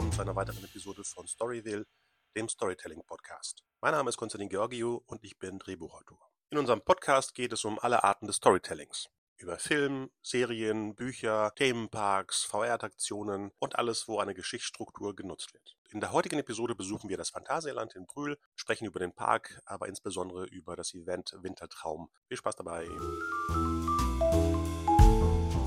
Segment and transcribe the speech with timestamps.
[0.00, 1.84] willkommen zu einer weiteren Episode von Storyville,
[2.34, 3.62] dem Storytelling Podcast.
[3.82, 6.18] Mein Name ist Konstantin Georgiou und ich bin Drehbuchautor.
[6.48, 9.10] In unserem Podcast geht es um alle Arten des Storytellings.
[9.36, 15.76] Über Film, Serien, Bücher, Themenparks, VR-Attraktionen und alles, wo eine Geschichtsstruktur genutzt wird.
[15.90, 19.86] In der heutigen Episode besuchen wir das Phantasialand in Brühl, sprechen über den Park, aber
[19.86, 22.08] insbesondere über das Event Wintertraum.
[22.26, 22.88] Viel Spaß dabei!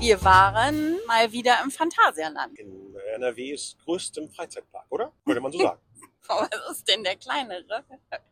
[0.00, 2.58] Wir waren mal wieder im Phantasialand.
[2.58, 2.83] In
[3.14, 5.12] NRWs größtem Freizeitpark, oder?
[5.24, 5.80] Könnte man so sagen.
[6.28, 7.84] Was ist denn der kleinere?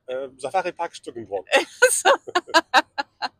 [0.06, 1.46] äh, Safari Park Stückenbrock.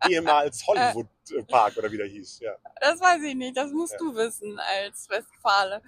[0.09, 1.06] Ehemals Hollywood
[1.48, 2.56] Park oder wie der hieß, ja.
[2.80, 3.98] Das weiß ich nicht, das musst Ja.
[3.98, 5.82] du wissen als Westfale.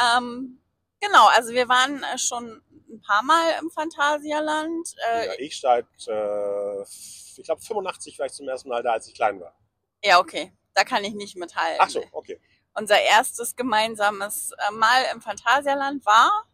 [0.00, 0.60] Ähm,
[1.00, 4.94] genau, also wir waren äh, schon ein paar Mal im Phantasialand.
[5.10, 9.06] Äh, ja ich seit, äh, ich glaube 85 war ich zum ersten Mal da, als
[9.08, 9.56] ich klein war.
[10.04, 11.78] ja, okay, da kann ich nicht mithalten.
[11.80, 12.40] Ach so, okay.
[12.78, 16.46] Unser erstes gemeinsames äh, Mal im Phantasialand war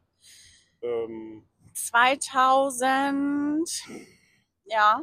[0.83, 3.69] Ähm, 2000,
[4.65, 5.03] ja,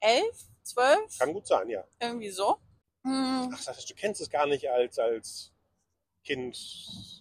[0.00, 0.24] 11,
[0.62, 1.84] 12, kann gut sein, ja.
[2.00, 2.58] irgendwie so.
[3.04, 5.52] Hm, Ach, das heißt, du kennst es gar nicht als, als
[6.24, 6.56] Kind,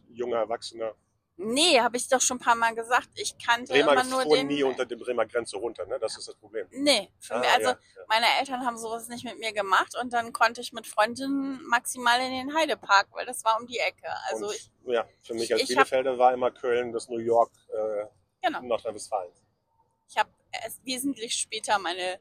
[0.09, 0.94] junger Erwachsener.
[1.37, 3.09] Nee, habe ich doch schon ein paar Mal gesagt.
[3.15, 4.47] Ich kannte Bremer immer nur den.
[4.47, 5.97] nie unter der Bremer Grenze runter, ne?
[5.99, 6.67] Das ist das Problem.
[6.71, 8.03] Nee, für mich, Ah, also ja, ja.
[8.07, 12.19] meine Eltern haben sowas nicht mit mir gemacht und dann konnte ich mit Freundinnen maximal
[12.21, 14.07] in den Heidepark, weil das war um die Ecke.
[14.29, 17.19] Also Und, ich, ja, für mich als ich hab- Bielefelder war immer Köln das New
[17.19, 18.05] York äh,
[18.41, 19.31] genau, Nordrhein-Westfalen.
[20.09, 22.19] ich habe erst wesentlich später meine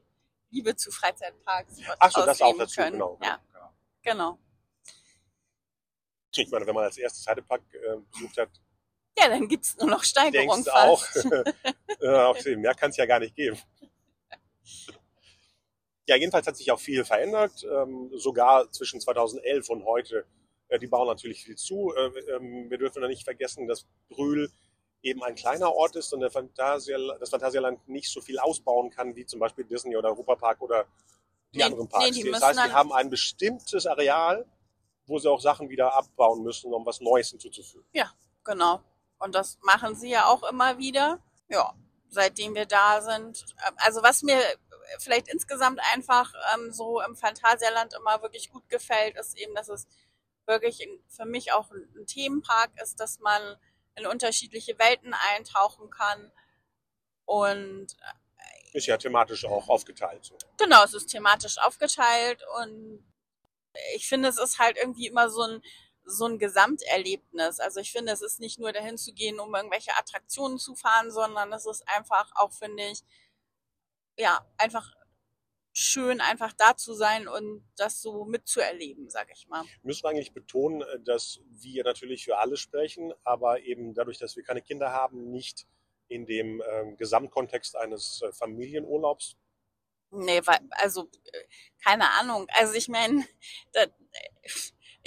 [0.50, 2.92] Liebe zu Freizeitparks Ach so, das auch dazu, können.
[2.92, 3.19] genau.
[3.22, 3.72] Ja, genau.
[4.03, 4.38] genau.
[6.33, 8.48] Ich meine, wenn man als erstes Heidepark äh, besucht hat,
[9.19, 11.05] Ja, dann gibt's nur noch Steigerung denkst auch,
[12.00, 13.58] äh, okay, mehr kann es ja gar nicht geben.
[16.06, 20.25] Ja, jedenfalls hat sich auch viel verändert, ähm, sogar zwischen 2011 und heute.
[20.69, 21.93] Äh, die bauen natürlich viel zu.
[21.94, 24.50] Äh, ähm, wir dürfen da nicht vergessen, dass Brühl
[25.03, 29.16] eben ein kleiner Ort ist und der Phantasia, das Phantasialand nicht so viel ausbauen kann,
[29.16, 30.87] wie zum Beispiel Disney oder Europapark oder
[31.53, 32.16] die Nee, anderen Parks.
[32.16, 34.47] nee, die das heißt, die haben ein bestimmtes Areal,
[35.06, 37.87] wo sie auch Sachen wieder abbauen müssen, um was Neues hinzuzufügen.
[38.44, 38.81] Genau.
[39.20, 41.22] Und das machen sie ja auch immer wieder.
[41.48, 41.75] Ja,
[42.08, 43.44] seitdem wir da sind.
[43.66, 44.41] Ähm, Also was mir
[44.98, 49.86] vielleicht insgesamt einfach ähm, so im Phantasialand immer wirklich gut gefällt, ist eben, dass es
[50.47, 53.56] wirklich in, für mich auch ein, ein Themenpark ist, dass man
[53.94, 56.32] in unterschiedliche Welten eintauchen kann.
[57.25, 57.97] Und
[58.72, 60.25] äh, Ist ja thematisch auch aufgeteilt.
[60.25, 60.37] So.
[60.56, 63.04] genau, es ist thematisch aufgeteilt und
[63.94, 65.62] ich finde, es ist halt irgendwie immer so ein,
[66.10, 67.60] so ein Gesamterlebnis.
[67.60, 71.10] Also ich finde, es ist nicht nur dahin zu gehen, um irgendwelche Attraktionen zu fahren,
[71.10, 73.03] sondern es ist einfach auch, finde ich,
[74.16, 74.94] ja, einfach
[75.72, 79.62] schön, einfach da zu sein und das so mitzuerleben, sag ich mal.
[79.65, 84.37] Wir müssen eigentlich betonen, äh, dass wir natürlich für alle sprechen, aber eben dadurch, dass
[84.37, 85.66] wir keine Kinder haben, nicht
[86.09, 89.37] in dem ähm, Gesamtkontext eines äh, Familienurlaubs.
[90.10, 91.44] Nee, weil, also, äh,
[91.84, 92.47] keine Ahnung.
[92.50, 93.25] Also ich meine,
[93.72, 93.87] da-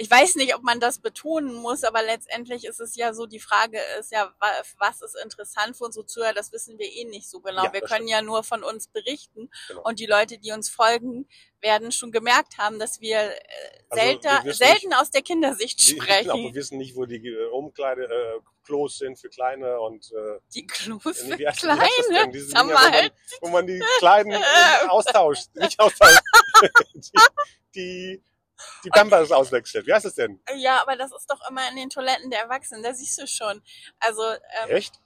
[0.03, 3.39] ich weiß nicht, ob man das betonen muss, aber letztendlich ist es ja so, die
[3.39, 7.29] Frage ist ja, wa- was ist interessant für unsere Zuhörer, das wissen wir eh nicht
[7.29, 7.63] so genau.
[7.63, 9.81] Ja, wir können ja nur von uns berichten Genau.
[9.83, 11.27] und die Leute, die uns folgen,
[11.61, 13.33] werden schon gemerkt haben, dass wir äh,
[13.89, 16.23] Also, selten, wir selten aus der Kindersicht Wir, sprechen.
[16.31, 20.39] genau, wir wissen nicht, wo die äh, Umkleide, äh, Klos sind für Kleine und äh,
[20.53, 22.31] die Klos für wie heißt- wie heißt Kleine.
[22.31, 23.09] Diese Dinger, wo, man,
[23.41, 26.21] wo man die Kleinen äh, austauscht, nicht austauscht,
[26.95, 27.11] die,
[27.75, 28.23] die,
[28.83, 29.87] die Pampers auswechselt.
[29.87, 30.41] Wie heißt es denn?
[30.55, 33.61] Ja, aber das ist doch immer in den Toiletten der Erwachsenen, da siehst du schon.
[33.99, 34.99] Also, ähm, Echt?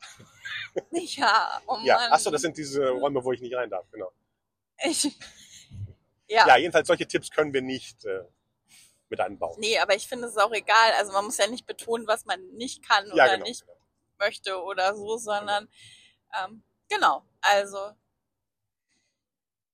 [0.92, 2.12] ja, oh Ja, Mann.
[2.12, 4.12] achso, das sind diese Räume, wo ich nicht rein darf, genau.
[4.84, 5.04] Ich,
[6.28, 6.48] ja.
[6.48, 8.24] Ja, jedenfalls solche Tipps können wir nicht äh,
[9.10, 9.60] mit einbauen.
[9.60, 10.92] Nee, aber ich finde es auch egal.
[10.98, 13.46] Also man muss ja nicht betonen, was man nicht kann ja, oder genau.
[13.46, 13.66] nicht
[14.20, 15.68] möchte oder so, sondern
[16.44, 17.24] ähm, genau.
[17.42, 17.92] Also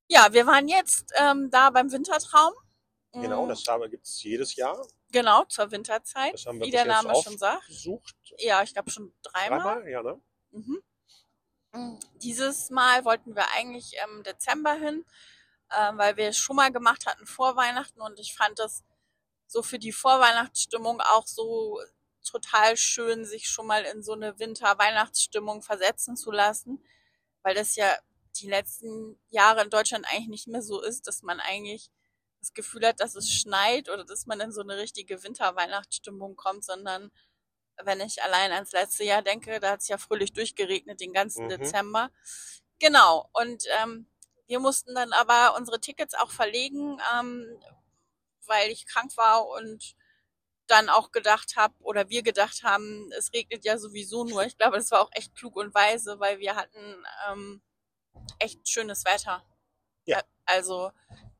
[0.07, 2.53] ja, wir waren jetzt ähm, da beim Wintertraum.
[3.13, 4.87] Genau, Mm, das haben, gibt's jedes Jahr.
[5.11, 7.59] genau zur Winterzeit, Das haben wir wie der Name schon sagt.
[7.59, 8.15] aufgesucht.
[8.39, 9.59] Ja, ich glaube schon dreimal.
[9.59, 10.19] Dreimal, ja, ne?
[10.51, 10.83] Mhm.
[11.73, 15.05] Mm, Dieses Mal wollten wir eigentlich im Dezember hin,
[15.77, 18.83] ähm, weil wir es schon mal gemacht hatten vor Weihnachten und ich fand das
[19.47, 21.79] so für die Vorweihnachtsstimmung auch so
[22.27, 26.83] total schön, sich schon mal in so eine Winter-Weihnachtsstimmung versetzen zu lassen,
[27.43, 27.95] weil das ja
[28.37, 31.91] die letzten Jahre in Deutschland eigentlich nicht mehr so ist, dass man eigentlich
[32.43, 36.65] das Gefühl hat, dass es schneit oder dass man in so eine richtige Winter-Weihnachtsstimmung kommt,
[36.65, 37.09] sondern
[37.81, 41.45] wenn ich allein ans letzte Jahr denke, da hat es ja fröhlich durchgeregnet den ganzen
[41.45, 41.49] Mhm.
[41.49, 42.11] Dezember.
[42.79, 43.29] Genau.
[43.31, 44.07] Und ähm,
[44.47, 47.59] wir mussten dann aber unsere Tickets auch verlegen, ähm,
[48.45, 49.95] weil ich krank war und
[50.67, 54.45] dann auch gedacht habe oder wir gedacht haben, es regnet ja sowieso nur.
[54.45, 57.61] Ich glaube, das war auch echt klug und weise, weil wir hatten ähm,
[58.39, 59.45] echt schönes Wetter.
[60.05, 60.21] Ja.
[60.45, 60.91] Also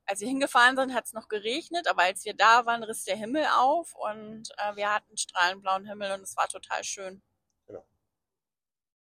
[0.05, 3.15] als wir hingefahren sind, hat es noch geregnet, aber als wir da waren, riss der
[3.15, 7.21] Himmel auf und äh, wir hatten strahlenblauen Himmel und es war total schön.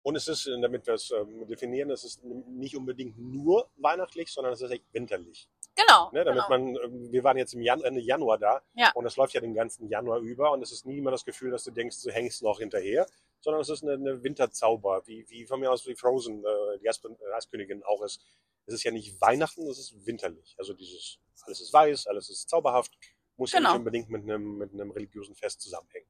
[0.06, 4.30] Und es ist, äh, damit wir es ähm, definieren, es ist nicht unbedingt nur weihnachtlich,
[4.30, 5.48] sondern es ist echt winterlich.
[5.74, 6.10] Genau.
[6.12, 6.24] Ne?
[6.24, 6.48] Damit genau.
[6.50, 8.92] man, ähm, wir waren jetzt im Jan Ende Januar da Ja.
[8.94, 11.50] und es läuft ja den ganzen Januar über und es ist nie immer das Gefühl,
[11.50, 13.06] dass du denkst, du hängst noch hinterher,
[13.40, 16.88] sondern es ist eine, eine Winterzauber, wie, wie von mir aus wie Frozen, äh, die
[16.88, 17.00] Eis-
[17.34, 18.22] Eiskönigin auch ist.
[18.66, 20.54] Es ist ja nicht Weihnachten, es ist winterlich.
[20.58, 22.92] Also dieses, alles ist weiß, alles ist zauberhaft,
[23.36, 23.70] muss ja Genau.
[23.72, 26.08] nicht unbedingt mit einem, mit einem religiösen Fest zusammenhängen.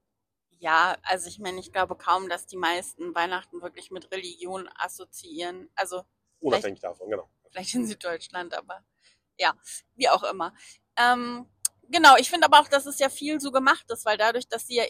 [0.59, 5.69] Ja, also ich meine, ich glaube kaum, dass die meisten Weihnachten wirklich mit Religion assoziieren.
[5.75, 6.05] Also
[6.41, 7.29] Unabhängig davon, genau.
[7.51, 8.85] vielleicht in Süddeutschland, aber
[9.39, 9.55] ja,
[9.95, 10.55] wie auch immer.
[10.97, 11.47] Ähm,
[11.89, 14.67] genau, ich finde aber auch, dass es ja viel so gemacht ist, weil dadurch, dass
[14.67, 14.85] sie ja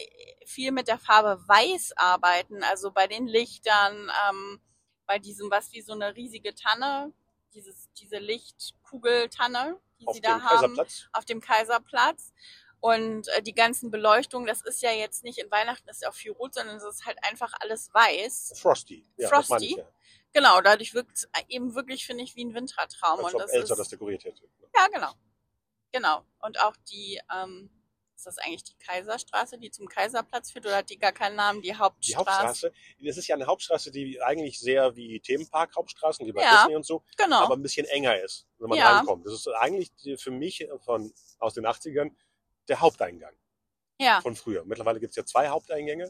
[0.45, 4.61] viel mit der Farbe Weiß arbeiten, also bei den Lichtern, ähm,
[5.07, 7.11] bei diesem, was wie so eine riesige Tanne,
[7.55, 10.79] dieses, diese Lichtkugeltanne, die Auf sie da haben
[11.13, 12.33] auf dem Kaiserplatz.
[12.81, 16.13] Und äh, die ganzen Beleuchtungen, das ist ja jetzt nicht in Weihnachten, ist ja auch
[16.13, 18.53] viel rot, sondern es ist halt einfach alles weiß.
[18.57, 19.07] Frosty.
[19.17, 19.77] Ja, Frosty?
[19.77, 19.85] ja.
[20.33, 23.23] Genau, dadurch wirkt es eben wirklich, finde ich, wie ein Wintertraum.
[23.23, 24.43] Als und ob das Elsa ist, das dekoriert hätte.
[24.75, 25.13] ja, genau.
[25.93, 26.25] Genau.
[26.41, 27.69] Und auch die, ähm,
[28.15, 31.61] ist das eigentlich die Kaiserstraße, die zum Kaiserplatz führt, oder hat die gar keinen Namen?
[31.61, 32.17] Die Die Hauptstraße.
[32.29, 36.51] Hauptstraße, das ist ja eine Hauptstraße, die eigentlich sehr wie Themenpark-Hauptstraßen, wie bei Ja.
[36.51, 37.37] Disney und so, Genau.
[37.41, 38.95] aber ein bisschen enger ist, wenn man Ja.
[38.97, 39.25] reinkommt.
[39.25, 42.15] Das ist eigentlich für mich von, aus den 80ern
[42.67, 43.35] der Haupteingang
[43.99, 44.63] ja, von früher.
[44.65, 46.09] Mittlerweile gibt es ja zwei Haupteingänge,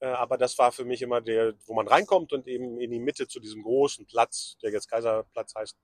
[0.00, 3.00] äh, aber das war für mich immer der, wo man reinkommt und eben in die
[3.00, 5.76] Mitte zu diesem großen Platz, der jetzt Kaiserplatz heißt,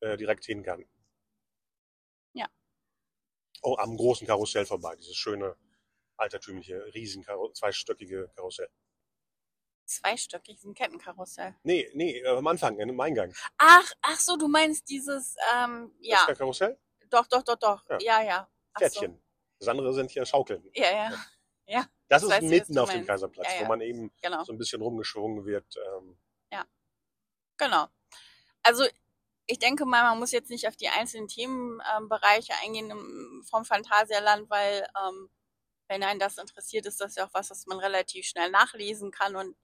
[0.00, 0.84] äh, direkt hin kann.
[3.64, 3.70] Ja.
[3.70, 5.56] Oh, am großen Karussell vorbei, dieses schöne,
[6.16, 7.24] altertümliche, riesen,
[7.54, 8.68] zweistöckige Karussell.
[9.86, 11.54] zweistöckig, ist ein Kettenkarussell.
[11.62, 13.34] Nee, nee, äh, am Anfang, im Eingang.
[13.58, 16.78] Ach, ach so, du meinst dieses, ähm, Das ja, ist kein Karussell?
[17.10, 17.88] doch, doch, doch, doch.
[17.90, 17.98] Ja.
[18.00, 18.48] Ja, ja.
[18.74, 18.86] Ach so.
[18.86, 19.22] Pferdchen.
[19.58, 20.68] Das andere sind hier Schaukeln.
[20.74, 21.10] Ja, ja,
[22.08, 23.06] Das Ich ist mitten auf dem.
[23.06, 23.62] Kaiserplatz, Ja, ja.
[23.62, 24.44] wo man eben genau.
[24.44, 25.74] so ein bisschen rumgeschwungen wird.
[25.96, 26.18] Ähm,
[27.56, 27.86] Genau.
[28.64, 28.84] Also
[29.46, 34.48] ich denke mal, man muss jetzt nicht auf die einzelnen Themenbereiche eingehen im, vom Phantasialand,
[34.48, 35.28] weil ähm,
[35.88, 39.36] wenn einen das interessiert, ist das ja auch was, was man relativ schnell nachlesen kann.
[39.36, 39.56] Und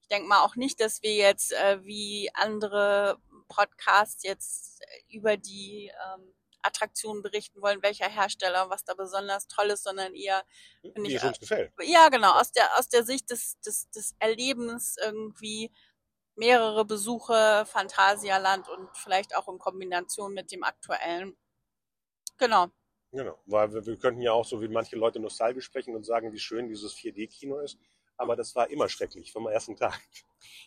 [0.00, 5.36] ich denke mal auch nicht, dass wir jetzt äh, wie andere Podcasts jetzt äh, über
[5.36, 10.42] die ähm, Attraktionen berichten wollen, welcher Hersteller und was da besonders toll ist, sondern eher
[10.80, 11.72] Finde wie ich, es uns gefällt.
[11.82, 15.70] ja, genau, aus der, aus der Sicht des, des, des Erlebens irgendwie
[16.38, 21.36] mehrere Besuche, Phantasialand und vielleicht auch in Kombination mit dem aktuellen.
[22.38, 22.68] Genau.
[23.12, 23.38] Genau.
[23.46, 26.38] Weil wir, wir könnten ja auch so wie manche Leute nostalgisch sprechen und sagen, wie
[26.38, 27.78] schön dieses 4D-Kino ist.
[28.16, 30.00] Aber das war immer schrecklich vom ersten Tag.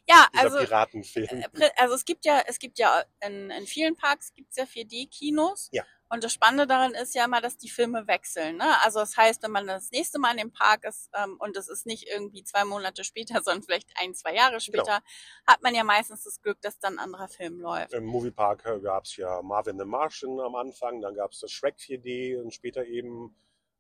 [0.08, 1.44] Ja, also, Piratenfilm.
[1.54, 5.70] äh, also es gibt ja, es gibt ja in, in vielen Parks gibt's ja 4D-Kinos.
[5.72, 5.86] Ja.
[6.12, 8.58] Und das Spannende daran ist ja immer, dass die Filme wechseln.
[8.58, 8.66] Ne?
[8.84, 11.70] Also das heißt, wenn man das nächste Mal in dem Park ist ähm, und es
[11.70, 14.60] ist nicht irgendwie zwei Monate später, sondern vielleicht ein, zwei Jahre Genau.
[14.60, 15.02] später,
[15.48, 17.94] hat man ja meistens das Glück, dass dann ein anderer Film läuft.
[17.94, 21.78] Im Moviepark gab es ja Marvin the Martian am Anfang, dann gab es das Shrek
[21.78, 23.34] 4D und später eben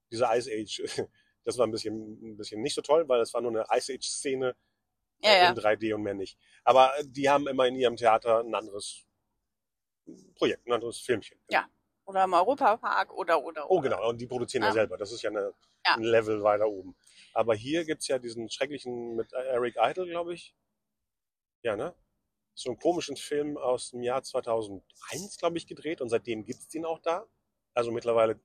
[0.10, 0.84] diese Ice Age.
[1.44, 3.91] Das war ein bisschen, ein bisschen nicht so toll, weil es war nur eine Ice
[3.91, 4.55] Age-Szene
[5.24, 5.50] Ja, äh, ja.
[5.50, 6.38] in 3D und mehr nicht.
[6.63, 9.08] Aber die haben immer in ihrem Theater ein anderes
[10.36, 11.39] Projekt, ein anderes Filmchen.
[11.50, 11.67] Ja.
[12.05, 13.89] Oder im Europapark oder, oder, Oh, oder.
[13.89, 14.10] genau.
[14.10, 14.74] Und die produzieren ja, Ja.
[14.74, 14.98] selber.
[14.98, 15.53] Das ist ja, eine,
[15.86, 15.96] Ja.
[15.96, 16.96] ein Level weiter oben.
[17.34, 20.55] Aber hier gibt's ja diesen schrecklichen mit Eric Idle, glaube ich.
[21.63, 21.96] Ja, ne?
[22.53, 26.01] So einen komischen Film aus dem Jahr 2001, glaube ich, gedreht.
[26.01, 27.25] Und seitdem gibt's den auch da.
[27.74, 28.39] Also mittlerweile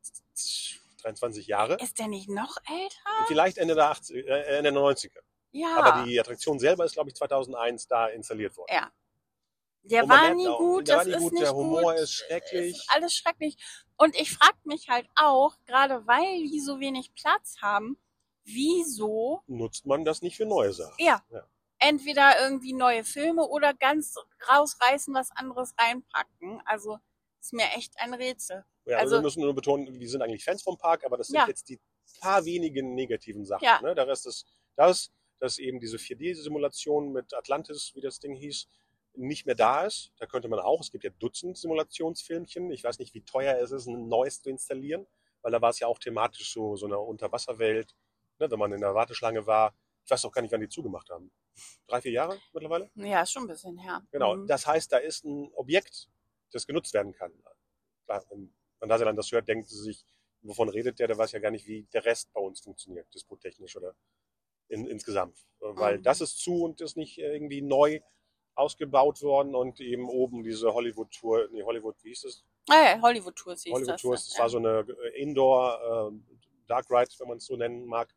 [1.02, 1.75] 23 Jahre.
[1.80, 3.26] Ist der nicht noch älter?
[3.26, 5.18] Vielleicht Ende der, 80, äh, Ende der 90er.
[5.50, 5.76] Ja.
[5.76, 8.72] Aber die Attraktion selber ist, glaube ich, 2001 da installiert worden.
[8.72, 8.92] ja.
[9.90, 12.00] Der war nie auch, gut, der das war nie ist gut, nicht der Humor gut.
[12.02, 12.76] ist schrecklich.
[12.76, 13.56] Ist alles schrecklich.
[13.96, 17.96] Und ich frage mich halt auch, gerade weil die so wenig Platz haben,
[18.44, 20.94] wieso Nutzt man das nicht für neue Sachen?
[20.98, 21.46] ja, Ja.
[21.78, 24.14] entweder irgendwie neue Filme oder ganz
[24.50, 26.62] rausreißen, was anderes reinpacken.
[26.64, 26.98] Also
[27.40, 28.64] ist mir echt ein Rätsel.
[28.86, 31.28] Ja, Also- also, wir müssen nur betonen, wir sind eigentlich Fans vom Park, aber das
[31.28, 31.46] sind Ja.
[31.48, 31.80] jetzt die
[32.20, 33.64] paar wenigen negativen Sachen.
[33.64, 33.80] Ja.
[33.82, 33.94] Ne?
[33.94, 38.68] Der Rest ist das, dass eben diese 4D-Simulation mit Atlantis, wie das Ding hieß,
[39.16, 40.12] nicht mehr da ist.
[40.18, 42.70] Da könnte man auch, es gibt ja Dutzend Simulationsfilmchen.
[42.70, 45.06] Ich weiß nicht, wie teuer es ist, ein neues zu installieren,
[45.42, 47.94] weil da war es ja auch thematisch so, so eine Unterwasserwelt,
[48.38, 48.50] ne?
[48.50, 49.75] wenn man in der Warteschlange war.
[50.04, 51.30] Ich weiß auch gar nicht, wann die zugemacht haben.
[51.87, 52.90] Drei, vier Jahre mittlerweile?
[52.94, 54.02] Ja, ist schon ein bisschen her.
[54.11, 54.46] Genau, Mhm.
[54.46, 56.08] das heißt, da ist ein Objekt,
[56.52, 57.32] das genutzt werden kann.
[58.04, 60.04] Klar, wenn Phantasialand das hört, denkt sie sich,
[60.42, 63.76] wovon redet der, der weiß ja gar nicht, wie der Rest bei uns funktioniert, disputtechnisch
[63.76, 63.96] oder
[64.68, 65.46] in, insgesamt.
[65.58, 66.02] Weil Mhm.
[66.02, 68.00] das ist zu und ist nicht irgendwie neu
[68.56, 72.44] ausgebaut worden und eben oben diese Hollywood-Tour, nee, Hollywood, wie hieß das?
[72.68, 74.04] Ah ja, Hollywood Tours hieß Hollywood das.
[74.04, 74.10] Ne?
[74.10, 76.36] das war so eine äh, Indoor äh,
[76.66, 78.12] Dark Ride, wenn man es so nennen mag.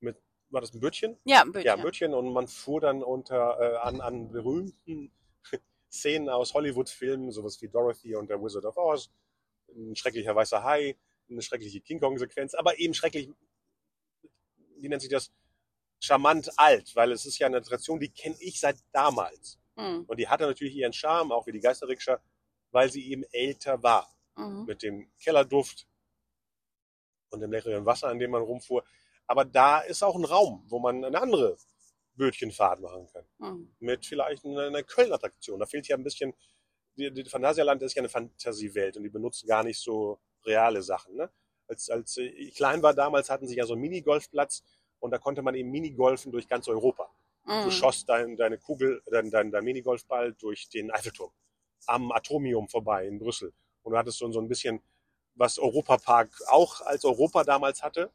[0.00, 0.16] Mit,
[0.50, 1.16] war das ein Bötchen?
[1.24, 1.66] ja, ein Bötchen.
[1.66, 5.12] Ja, ein Bötchen und man fuhr dann unter äh, an, an berühmten
[5.90, 9.10] Szenen aus Hollywood-Filmen, sowas wie Dorothy und der Wizard of Oz,
[9.68, 10.96] ein schrecklicher weißer Hai,
[11.30, 13.30] eine schreckliche King Kong-Sequenz, aber eben schrecklich,
[14.78, 15.32] wie nennt sich das?
[16.02, 19.60] Charmant alt, weil es ist ja eine Attraktion, die kenne ich seit damals.
[19.76, 20.04] Mhm.
[20.08, 22.20] Und die hatte natürlich ihren Charme, auch wie die Geisterrikscha,
[22.72, 24.12] weil sie eben älter war.
[24.36, 24.64] Mhm.
[24.64, 25.86] Mit dem Kellerduft
[27.30, 28.84] und dem leckeren Wasser, an dem man rumfuhr.
[29.28, 31.56] Aber da ist auch ein Raum, wo man eine andere
[32.14, 33.24] Bötchenfahrt machen kann.
[33.38, 33.74] Mhm.
[33.78, 35.60] Mit vielleicht einer, einer Köln-Attraktion.
[35.60, 36.34] Da fehlt ja ein bisschen,
[36.96, 41.14] die, die Phantasialand ist ja eine Fantasiewelt und die benutzen gar nicht so reale Sachen.
[41.14, 41.30] Ne?
[41.68, 44.64] Als, als ich klein war damals, hatten sie ja so einen Minigolfplatz
[45.02, 47.10] und da konnte man eben Minigolfen durch ganz Europa.
[47.44, 47.70] Du Mhm.
[47.72, 51.32] schoss dein, deine Kugel, dein, dein, dein Minigolfball durch den Eiffelturm
[51.86, 53.52] am Atomium vorbei in Brüssel.
[53.82, 54.80] Und du hattest so, so ein bisschen,
[55.34, 58.12] was Europapark auch als Europa damals hatte,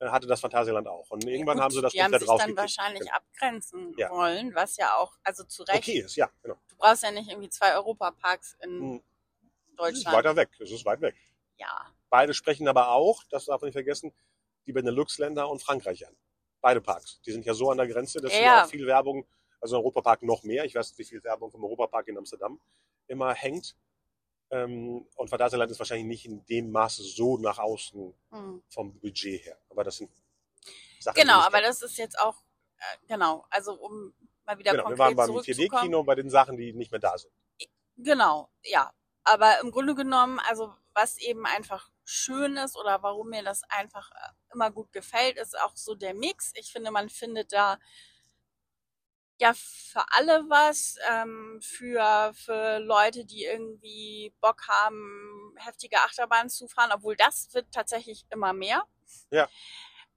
[0.00, 1.08] äh, hatte das Phantasialand auch.
[1.12, 2.58] Und irgendwann Gut, haben sie das die haben komplett sich dann rausgekriegt.
[2.58, 3.14] wahrscheinlich Genau.
[3.14, 4.10] abgrenzen Ja.
[4.10, 6.56] wollen, was ja auch, also zu Recht, Okay ist, ja, genau.
[6.68, 9.02] du brauchst ja nicht irgendwie zwei Europaparks in Hm,
[9.60, 10.16] Es ist Deutschland.
[10.16, 10.48] weiter weg.
[10.58, 11.14] Es ist weit weg.
[11.58, 11.86] Ja.
[12.10, 14.12] Beide sprechen aber auch, das darf man nicht vergessen,
[14.66, 16.14] die Benelux-Länder und Frankreich an.
[16.60, 17.20] Beide Parks.
[17.24, 19.26] Die sind ja so an der Grenze, dass Ja, auch viel Werbung,
[19.60, 22.60] also Europapark noch mehr, ich weiß nicht, wie viel Werbung vom Europapark in Amsterdam
[23.06, 23.76] immer hängt.
[24.50, 28.62] Ähm, und Phantasialand ist wahrscheinlich nicht in dem Maße so nach außen Hm.
[28.68, 29.58] vom Budget her.
[29.70, 30.10] Aber das sind
[31.00, 32.36] Sachen, Genau, aber das ist jetzt auch,
[32.78, 34.12] äh, genau, also um
[34.44, 35.82] mal wieder Genau, wir konkret waren beim zurückzukommen.
[35.82, 37.32] 4D-Kino bei den Sachen, die nicht mehr da sind.
[37.96, 38.92] Genau, ja.
[39.24, 44.10] Aber im Grunde genommen, also was eben einfach schön ist oder warum mir das einfach
[44.12, 46.52] äh, immer gut gefällt, ist auch so der Mix.
[46.54, 47.78] Ich finde, man findet da
[49.38, 56.68] ja für alle was, ähm, für, für Leute, die irgendwie Bock haben, heftige Achterbahnen zu
[56.68, 58.84] fahren, obwohl das wird tatsächlich immer mehr.
[59.30, 59.48] Ja.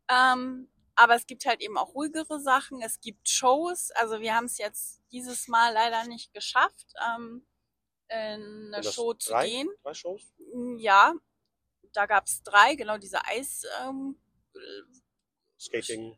[0.10, 2.81] Ähm, aber es gibt halt eben auch ruhigere Sachen.
[2.81, 3.91] Es gibt Shows.
[3.91, 7.46] Also wir haben es jetzt dieses Mal leider nicht geschafft, ähm,
[8.10, 9.48] in eine Show zu drei?
[9.48, 9.69] gehen.
[9.84, 10.34] Drei Shows?
[10.77, 11.13] Ja,
[11.93, 14.19] da gab es drei, genau diese Eislauf, ähm,
[15.60, 16.17] Skating.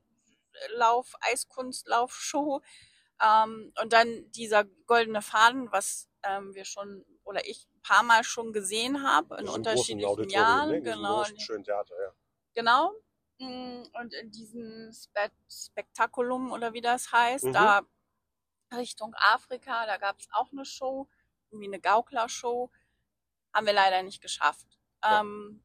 [0.76, 2.62] Lauf, Eiskunstlauf-Show.
[3.22, 8.24] Ähm, und dann dieser goldene Faden, was ähm, wir schon oder ich ein paar Mal
[8.24, 10.70] schon gesehen habe in unterschiedlichen Jahren.
[10.70, 10.82] ne?
[10.82, 12.14] Genau, schönen Theater, ja.
[12.54, 12.92] genau.
[13.40, 17.54] Mm, Und in diesem Spe Spektakulum oder wie das heißt, Mhm.
[17.54, 17.82] da
[18.74, 21.08] Richtung Afrika, da gab es auch eine Show,
[21.50, 22.72] irgendwie eine Gaukler-Show.
[23.54, 24.80] Haben wir leider nicht geschafft.
[25.04, 25.22] Ja.
[25.22, 25.64] Ähm,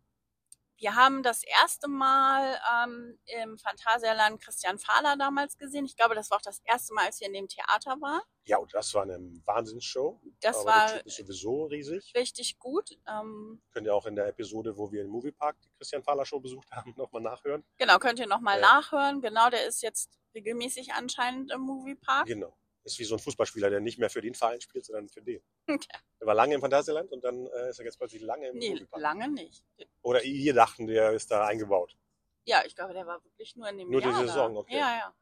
[0.79, 5.87] wir haben das erste Mal ähm, im Phantasialand Christian Fahler damals gesehen.
[5.87, 8.21] Ich glaube, das war auch das erste Mal, als wir in dem Theater waren.
[8.45, 10.21] Ja, und das war eine Wahnsinnsshow.
[10.41, 12.13] Das aber war der sowieso riesig.
[12.15, 12.91] richtig gut.
[13.09, 16.41] Ähm, Könnt ihr auch in der Episode, wo wir im Moviepark die Christian Fahler Show
[16.41, 17.65] besucht haben, nochmal nachhören.
[17.79, 18.75] genau, könnt ihr nochmal Ja.
[18.75, 19.23] nachhören.
[19.23, 22.27] Genau, der ist jetzt regelmäßig anscheinend im Moviepark.
[22.27, 22.55] Genau.
[22.87, 25.43] Ist wie so ein Fußballspieler, der nicht mehr für den Verein spielt, sondern für den.
[25.69, 25.77] Ja.
[26.21, 28.71] Der war lange im Phantasialand und dann äh, ist er jetzt plötzlich lange im Nee,
[28.71, 29.03] Moviepark.
[29.03, 29.65] lange nicht.
[30.03, 31.97] Oder ihr dachten, der ist da eingebaut.
[32.45, 34.61] Ja, ich glaube, der war wirklich nur in dem Nur die Jahr Saison, da.
[34.61, 34.77] okay.
[34.79, 35.13] Ja,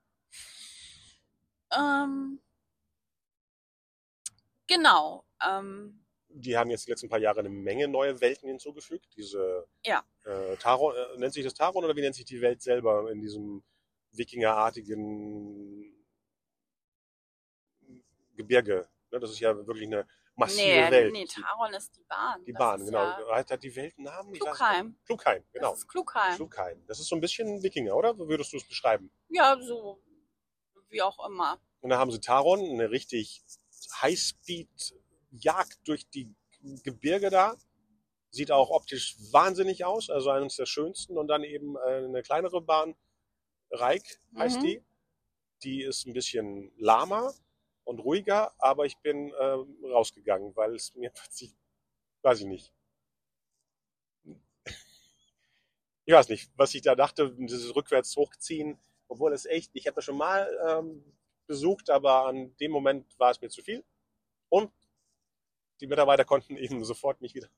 [1.73, 2.05] ja.
[2.05, 2.39] Ähm,
[4.67, 5.25] genau.
[5.45, 9.07] Ähm, Die haben jetzt die letzten paar Jahre eine Menge neue Welten hinzugefügt.
[9.17, 10.05] Diese Ja.
[10.25, 13.21] äh, Taron, äh, nennt sich das Taron oder wie nennt sich die Welt selber in
[13.21, 13.65] diesem
[14.13, 15.94] Wikingerartigen
[18.35, 18.89] Gebirge?
[19.11, 21.13] Ne, das ist ja wirklich eine massive nee, Welt.
[21.13, 22.45] nee, Taron ist die Bahn.
[22.45, 22.99] Die Das Bahn, ist genau.
[23.05, 24.33] Ja Hat, hat die Welt einen Namen?
[24.33, 24.97] Klugheim.
[25.07, 25.71] Klugheim, genau.
[25.71, 26.37] Das ist Klugheim.
[26.37, 26.85] Klugheim.
[26.87, 28.17] Das ist so ein bisschen Wikinger, oder?
[28.19, 29.11] Wie würdest du es beschreiben?
[29.29, 30.01] Ja, so
[30.89, 31.61] wie auch immer.
[31.81, 33.43] Und dann haben sie Taron, eine richtig
[34.01, 36.35] Highspeed-Jagd durch die
[36.83, 37.57] Gebirge da.
[38.31, 41.17] Sieht auch optisch wahnsinnig aus, also eines der schönsten.
[41.19, 42.97] Und dann eben äh, eine kleinere Bahn,
[43.71, 44.63] Reik heißt Mhm.
[44.65, 44.83] die.
[45.63, 47.33] Die ist ein bisschen lahmer
[47.85, 51.55] und ruhiger, aber ich bin ähm, rausgegangen, weil es mir plötzlich,
[52.23, 52.73] weiß ich nicht.
[56.07, 59.95] Ich weiß nicht, was ich da dachte, dieses rückwärts hochziehen, obwohl es echt, ich habe
[59.95, 61.03] das schon mal ähm,
[61.47, 63.85] besucht, aber an dem Moment war es mir zu viel.
[64.51, 64.71] Und
[65.81, 67.49] die Mitarbeiter konnten eben sofort mich wieder.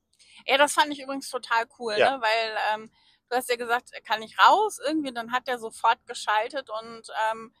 [0.45, 2.17] Ja, das fand ich übrigens total cool, Ja.
[2.17, 2.21] ne?
[2.23, 2.91] weil ähm,
[3.29, 7.53] du hast ja gesagt, kann ich raus irgendwie, dann hat er sofort geschaltet und ähm,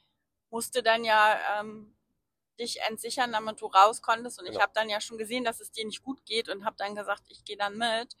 [0.49, 1.96] musste dann ja ähm,
[2.59, 4.39] dich entsichern, damit du raus konntest.
[4.39, 4.63] Und ich Genau.
[4.63, 7.23] habe dann ja schon gesehen, dass es dir nicht gut geht und habe dann gesagt,
[7.29, 8.15] ich gehe dann mit.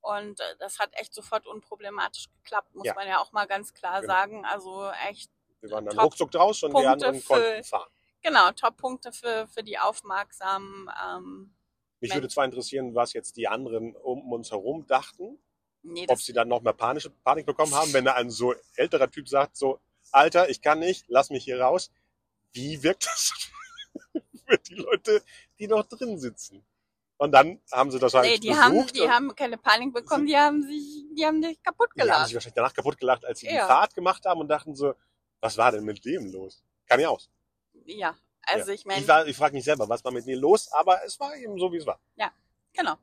[0.00, 2.94] Und äh, das hat echt sofort unproblematisch geklappt, muss Ja.
[2.94, 4.12] man ja auch mal ganz klar Genau.
[4.12, 4.44] sagen.
[4.44, 5.30] Also echt,
[5.60, 7.90] Wir waren dann ruckzuck draus und die Punkte anderen für- konnten fahren.
[8.22, 10.88] genau, Top-Punkte für, für die aufmerksamen.
[11.04, 11.54] Ähm,
[12.00, 12.14] Mich Mensch.
[12.22, 15.38] würde zwar interessieren, was jetzt die anderen um uns herum dachten,
[15.82, 19.10] nee, ob sie dann noch mehr panische Panik bekommen haben, wenn da ein so älterer
[19.10, 19.80] Typ sagt, so,
[20.12, 21.90] Alter, ich kann nicht, lass mich hier raus.
[22.52, 23.32] Wie wirkt das
[24.46, 25.22] für die Leute,
[25.58, 26.64] die noch drin sitzen?
[27.18, 30.36] Und dann haben sie das halt nee, die haben, die haben keine Panik bekommen, die
[30.36, 32.26] haben sich, die haben dich kaputt die haben gelacht.
[32.26, 33.66] sich wahrscheinlich danach kaputt gelacht, als sie die Ja.
[33.66, 34.94] Fahrt gemacht haben und dachten so,
[35.40, 36.62] was war denn mit dem los?
[36.86, 37.30] Kann ja aus.
[37.86, 38.74] Ja, also Ja.
[38.74, 41.18] ich meine, Ich, war- ich frage mich selber, was war mit mir los, aber es
[41.18, 41.98] war eben so, wie es war.
[42.74, 42.96] genau.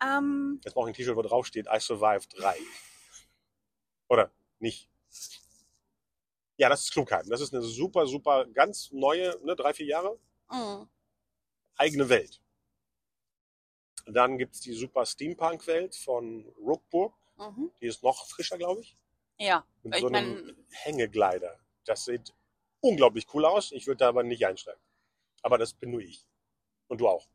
[0.00, 2.56] Ähm, Jetzt brauche ich ein T-Shirt, wo drauf steht, I survived 3.
[4.08, 4.88] Oder nicht.
[6.56, 7.28] Ja, das ist Klugheim.
[7.28, 10.18] Das ist eine super, super, ganz neue, ne, drei, vier Jahre,
[10.50, 10.88] mh,
[11.76, 12.40] eigene Welt.
[14.06, 17.14] Dann gibt's die super Steampunk-Welt von Rookburg.
[17.36, 17.70] mhm.
[17.80, 18.96] Die ist noch frischer, glaube ich.
[19.38, 21.58] ja, Mit Ich so einem mein- Hängegleiter.
[21.84, 22.32] Das sieht
[22.80, 23.72] unglaublich cool aus.
[23.72, 24.80] Ich würde da aber nicht einsteigen.
[25.42, 26.24] Aber das bin nur ich.
[26.88, 27.26] Und du auch.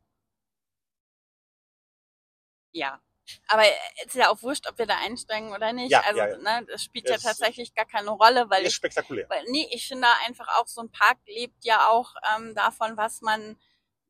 [2.72, 3.00] ja.
[3.48, 3.64] Aber
[3.98, 5.90] es ist ja auch wurscht, ob wir da einsteigen oder nicht.
[5.90, 6.36] Ja, also, ja, ja.
[6.38, 9.28] ne, das spielt ja Es- tatsächlich gar keine Rolle, weil ist ich spektakulär.
[9.28, 13.20] Weil, nee, ich finde einfach auch, so ein Park lebt ja auch ähm, davon, was
[13.20, 13.58] man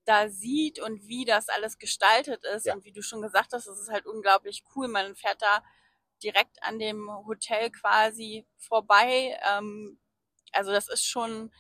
[0.05, 2.67] da sieht und wie das alles gestaltet ist.
[2.67, 2.75] Ja.
[2.75, 4.89] Und wie du schon gesagt hast, es ist halt unglaublich cool.
[4.89, 5.63] Man fährt da
[6.23, 9.39] direkt an dem Hotel quasi vorbei.
[9.49, 10.01] Ähm,
[10.53, 11.53] also das ist schon,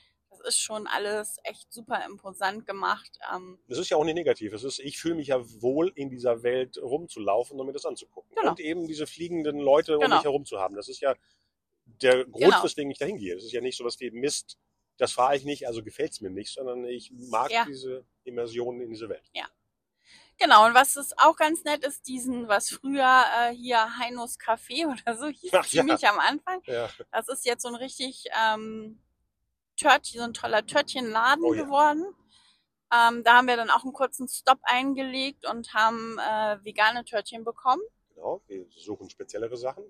[0.44, 3.18] das ist schon alles echt super imposant gemacht.
[3.34, 4.52] Ähm, Das ist ja auch nicht negativ.
[4.52, 8.34] Es ist, ich fühle mich ja wohl in dieser Welt rumzulaufen und mir das anzugucken.
[8.36, 8.50] Genau.
[8.50, 10.16] Und eben diese fliegenden Leute um Genau.
[10.16, 10.74] mich herum zu haben.
[10.74, 11.14] Das ist ja
[11.84, 12.62] der Grund, Genau.
[12.64, 13.36] weswegen ich da hingehe.
[13.36, 14.58] Es ist ja nicht so was wie Mist,
[14.96, 17.64] das fahre ich nicht, also gefällt es mir nicht, sondern ich mag Ja.
[17.64, 19.30] diese Immersion in diese Welt.
[20.38, 24.86] genau, und was ist auch ganz nett ist, diesen, was früher äh, hier Heinos Café
[25.04, 25.82] oder so hieß, Ach, ja.
[25.82, 26.62] ziemlich am Anfang.
[26.66, 26.88] Ja.
[27.12, 28.98] Das ist jetzt so ein richtig ähm,
[29.80, 31.64] Törtchen, so ein toller Törtchenladen Oh ja.
[31.64, 32.04] geworden.
[32.92, 37.44] Ähm, da haben wir dann auch einen kurzen Stop eingelegt und haben äh, vegane Törtchen
[37.44, 37.82] bekommen.
[38.14, 39.84] Genau, wir suchen speziellere Sachen.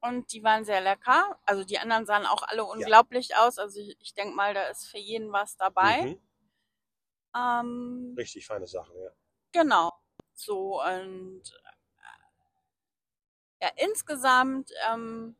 [0.00, 1.38] Und die waren sehr lecker.
[1.44, 3.58] Also die anderen sahen auch alle unglaublich aus.
[3.58, 6.02] Also ich, ich denke mal, da ist für jeden was dabei.
[6.02, 6.20] Mhm.
[7.36, 9.10] Ähm, Richtig feine Sachen, ja.
[9.52, 9.92] Genau.
[10.34, 11.42] So und
[13.60, 15.36] äh, ja, insgesamt ähm,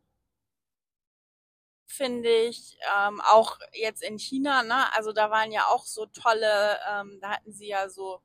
[1.89, 6.79] finde ich ähm, auch jetzt in China, ne, also da waren ja auch so tolle,
[6.89, 8.23] ähm, da hatten sie ja so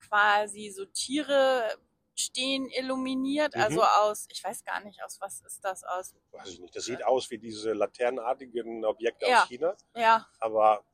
[0.00, 1.78] quasi so Tiere
[2.14, 3.60] stehen illuminiert, Mhm.
[3.60, 6.14] also aus, ich weiß gar nicht, aus was ist das aus?
[6.32, 6.74] Weiß ich nicht.
[6.74, 9.42] Das sieht aus wie diese laternenartigen Objekte Ja.
[9.42, 10.84] aus China, Ja, aber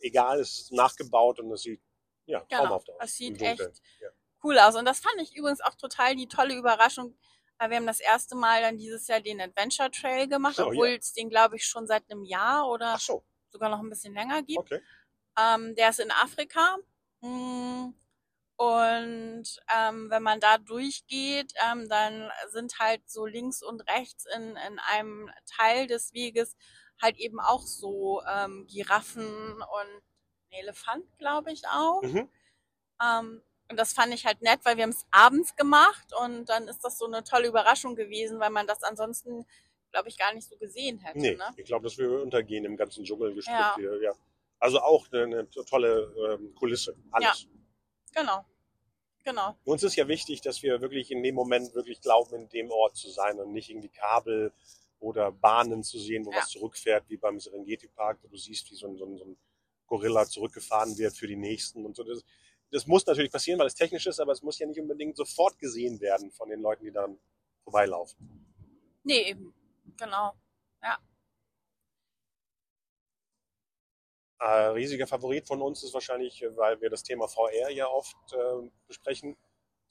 [0.00, 1.82] egal, es ist nachgebaut und es sieht
[2.26, 2.52] ja Genau.
[2.56, 3.02] traumhaft aus.
[3.02, 3.60] Es sieht echt
[4.00, 4.10] Ja.
[4.44, 4.76] cool aus.
[4.76, 7.16] Und das fand ich übrigens auch total die tolle Überraschung.
[7.58, 10.88] Äh, Wir haben das erste Mal dann dieses Jahr den Adventure Trail gemacht, So, obwohl
[10.90, 10.96] ja.
[10.96, 14.42] es den, glaube ich, schon seit einem Jahr oder so, sogar noch ein bisschen länger
[14.42, 14.72] gibt.
[14.72, 14.80] okay.
[15.38, 16.78] Ähm, der ist in Afrika.
[17.20, 17.94] Mm,
[18.58, 19.44] Und
[19.76, 24.78] ähm, wenn man da durchgeht, ähm, dann sind halt so links und rechts in, in
[24.78, 26.56] einem Teil des Weges
[27.02, 29.26] halt eben auch so ähm, Giraffen
[29.62, 30.02] und
[30.50, 32.02] Elefant, glaube ich auch.
[32.02, 32.30] Mhm.
[33.02, 36.68] Ähm, und das fand ich halt nett, weil wir haben es abends gemacht und dann
[36.68, 39.46] ist das so eine tolle Überraschung gewesen, weil man das ansonsten,
[39.90, 41.18] glaube ich, gar nicht so gesehen hätte.
[41.18, 41.44] Nee, Ne?
[41.56, 43.74] ich glaube, das würde untergehen im ganzen Dschungelgestrüpp Ja.
[43.76, 44.00] hier.
[44.02, 44.12] Ja.
[44.58, 46.96] Also auch eine, eine tolle ähm, Kulisse.
[47.10, 47.46] Alles.
[48.14, 48.44] Genau.
[49.24, 49.56] Genau.
[49.64, 52.96] Uns ist ja wichtig, dass wir wirklich in dem Moment wirklich glauben, in dem Ort
[52.96, 54.52] zu sein und nicht irgendwie Kabel
[55.00, 56.38] oder Bahnen zu sehen, wo Ja.
[56.38, 59.24] was zurückfährt, wie beim Serengeti Park, wo du siehst, wie so ein, so ein, so
[59.24, 59.36] ein
[59.88, 62.04] Gorilla zurückgefahren wird für die nächsten und so.
[62.04, 62.24] Das,
[62.70, 65.58] das muss natürlich passieren, weil es technisch ist, aber es muss ja nicht unbedingt sofort
[65.58, 67.18] gesehen werden von den Leuten, die dann
[67.64, 68.16] vorbeilaufen.
[69.04, 69.54] Nee, eben.
[69.96, 70.34] Genau.
[74.38, 78.16] Äh, riesiger Favorit von uns ist wahrscheinlich, äh, weil wir das Thema VR ja oft
[78.32, 79.36] äh, besprechen,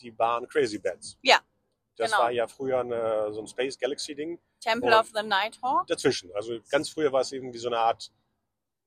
[0.01, 1.17] die Bahn Crazy Beds.
[1.23, 1.39] Ja,
[1.95, 2.23] Das genau.
[2.23, 4.39] war ja früher eine, so ein Space Galaxy Ding.
[4.59, 5.87] Temple of the Nighthawk.
[5.87, 6.31] dazwischen.
[6.35, 8.11] Also ganz früher war es irgendwie so eine Art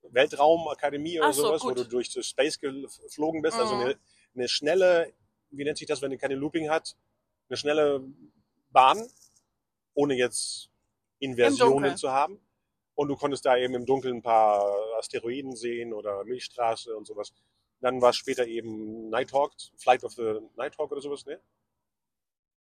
[0.03, 1.79] Weltraumakademie oder so, sowas, wo gut.
[1.79, 3.59] du durch das Space geflogen bist.
[3.59, 3.81] Also Mhm.
[3.81, 3.99] eine,
[4.35, 5.13] eine schnelle,
[5.51, 6.95] wie nennt sich das, wenn die keine Looping hat?
[7.49, 8.03] Eine schnelle
[8.71, 9.07] Bahn,
[9.93, 10.69] ohne jetzt
[11.19, 12.39] Inversionen zu haben.
[12.95, 17.33] Und du konntest da eben im Dunkeln ein paar Asteroiden sehen oder Milchstraße und sowas.
[17.79, 21.39] Dann war es später eben Nighthawk, Flight of the Nighthawk oder sowas, ne?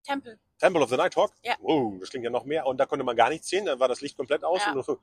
[0.08, 0.38] Temple.
[0.58, 1.32] Temple of the Nighthawk.
[1.42, 1.54] Ja.
[1.60, 2.66] Oh, das klingt ja noch mehr.
[2.66, 4.72] Und da konnte man gar nichts sehen, dann war das Licht komplett aus Ja.
[4.72, 4.98] und du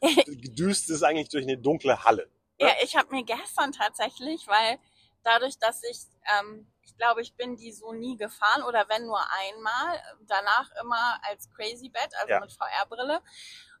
[0.26, 2.28] gedüst es eigentlich durch eine dunkle Halle.
[2.58, 4.78] Ja, ich habe mir gestern tatsächlich, weil
[5.24, 5.98] dadurch, dass ich
[6.38, 10.00] ähm, ich glaube, ich bin die so nie gefahren oder wenn nur einmal.
[10.26, 12.40] Danach immer als Crazy Bed, also Ja.
[12.40, 13.20] mit VR-Brille.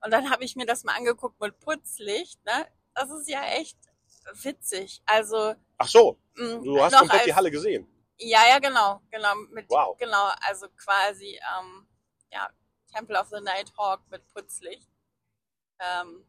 [0.04, 2.44] Und dann habe ich mir das mal angeguckt mit Putzlicht.
[2.44, 2.66] Ne?
[2.94, 3.76] Das ist ja echt
[4.42, 5.02] witzig.
[5.06, 7.86] Also Ach so, mh, du hast komplett als, die Halle gesehen.
[8.18, 9.34] Ja, ja, genau, genau.
[9.50, 9.96] Mit, Wow.
[9.98, 11.86] Genau, also quasi ähm,
[12.30, 12.48] ja,
[12.92, 14.88] Temple of the Nighthawk mit Putzlicht.
[15.80, 16.24] Ähm,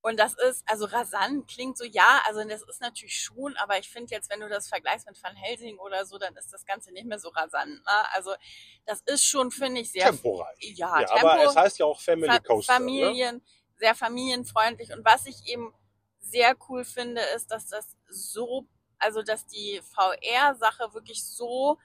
[0.00, 3.90] und das ist, also rasant klingt so, ja, also das ist natürlich schon, aber ich
[3.90, 6.92] finde jetzt, wenn du das vergleichst mit Van Helsing oder so, dann ist das Ganze
[6.92, 7.74] nicht mehr so rasant.
[7.74, 8.12] Ne?
[8.14, 8.32] Also
[8.86, 10.56] das ist schon, finde ich, sehr Temporeich.
[10.60, 12.72] ja, Ja, Tempo, aber es heißt ja auch Family Fa Coaster.
[12.74, 12.78] Ne?
[12.78, 13.44] Familien,
[13.76, 14.92] sehr familienfreundlich.
[14.92, 15.74] Und was ich eben
[16.20, 18.66] sehr cool finde, ist, dass das so,
[18.98, 21.78] also dass die VR-Sache wirklich so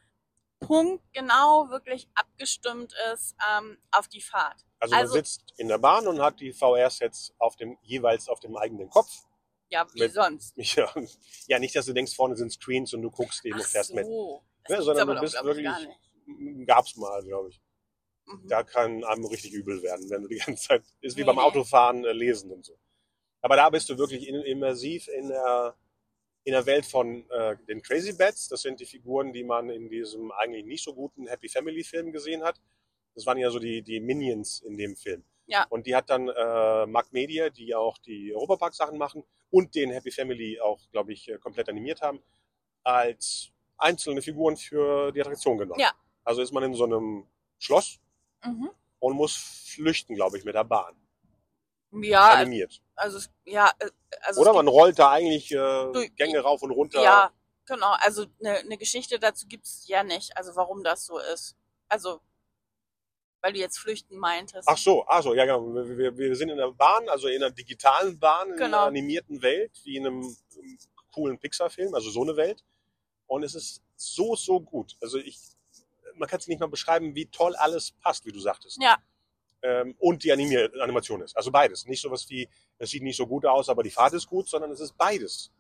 [0.60, 4.66] punktgenau wirklich abgestimmt ist ähm, auf die Fahrt.
[4.80, 8.40] Also man Also- sitzt in der Bahn und hat die VR-Sets auf dem, jeweils auf
[8.40, 9.12] dem eigenen Kopf.
[9.70, 10.54] Ja, wie Mit- sonst.
[10.76, 10.94] Ja,
[11.48, 13.94] ja, nicht, dass du denkst, vorne sind Screens und du guckst eben und Ach fährst
[13.94, 14.06] mit.
[14.06, 14.44] so.
[14.64, 16.66] Das Ja, gibt's sondern du bist wirklich-.
[16.68, 17.62] Gab's mal, glaube ich.
[18.26, 18.48] Mhm.
[18.48, 21.36] Da kann einem richtig übel werden, wenn du die ganze Zeit, ist wie Nee, beim
[21.36, 21.42] nee.
[21.42, 22.78] Autofahren äh, lesen und so.
[23.42, 25.76] Aber da bist du wirklich in, immersiv in der,
[26.46, 28.50] in der Welt von äh, den Crazy Bats.
[28.50, 32.12] Das sind die Figuren, die man in diesem eigentlich nicht so guten Happy Family Film
[32.12, 32.60] gesehen hat.
[33.16, 35.24] Das waren ja so die, die Minions in dem Film.
[35.46, 35.66] Ja.
[35.70, 39.92] Und die hat dann äh, Mark Media, die auch die Europapark Sachen machen und den
[39.92, 42.22] Happy Family auch, glaube ich, äh, komplett animiert haben,
[42.84, 45.80] als einzelne Figuren für die Attraktion genommen.
[45.80, 45.92] Ja.
[46.24, 47.28] Also ist man in so einem
[47.60, 48.00] Schloss
[48.46, 48.70] Mhm.
[49.00, 49.36] und muss
[49.74, 50.96] flüchten, glaube ich, mit der Bahn.
[51.92, 52.82] Ja, Animiert.
[52.96, 53.90] Also ja, äh,
[54.22, 57.02] also Oder man rollt da eigentlich äh, Du- Gänge rauf und runter.
[57.02, 57.32] Ja,
[57.66, 57.94] genau.
[58.00, 60.36] Also eine, eine Geschichte dazu gibt's ja nicht.
[60.38, 61.56] Also warum das so ist.
[61.88, 62.22] Also,
[63.42, 64.68] weil du jetzt flüchten meintest.
[64.68, 65.74] Ach so, ach so, ja genau.
[65.74, 68.78] Wir, wir, wir sind in der Bahn, also in einer digitalen Bahn, in Genau.
[68.78, 70.24] einer animierten Welt, wie in einem
[70.58, 70.78] ähm,
[71.12, 72.64] coolen Pixar-Film, also so eine Welt.
[73.28, 74.96] Und es ist so, so gut.
[75.02, 75.40] Also ich,
[76.16, 78.82] man kann es nicht mal beschreiben, wie toll alles passt, wie du sagtest.
[78.82, 78.98] Ja.
[79.64, 81.36] Ähm, und die Animier Animation ist.
[81.38, 81.86] Also beides.
[81.86, 82.50] Nicht sowas wie,
[82.80, 85.52] es sieht nicht so gut aus, aber die Fahrt ist gut, sondern es ist beides.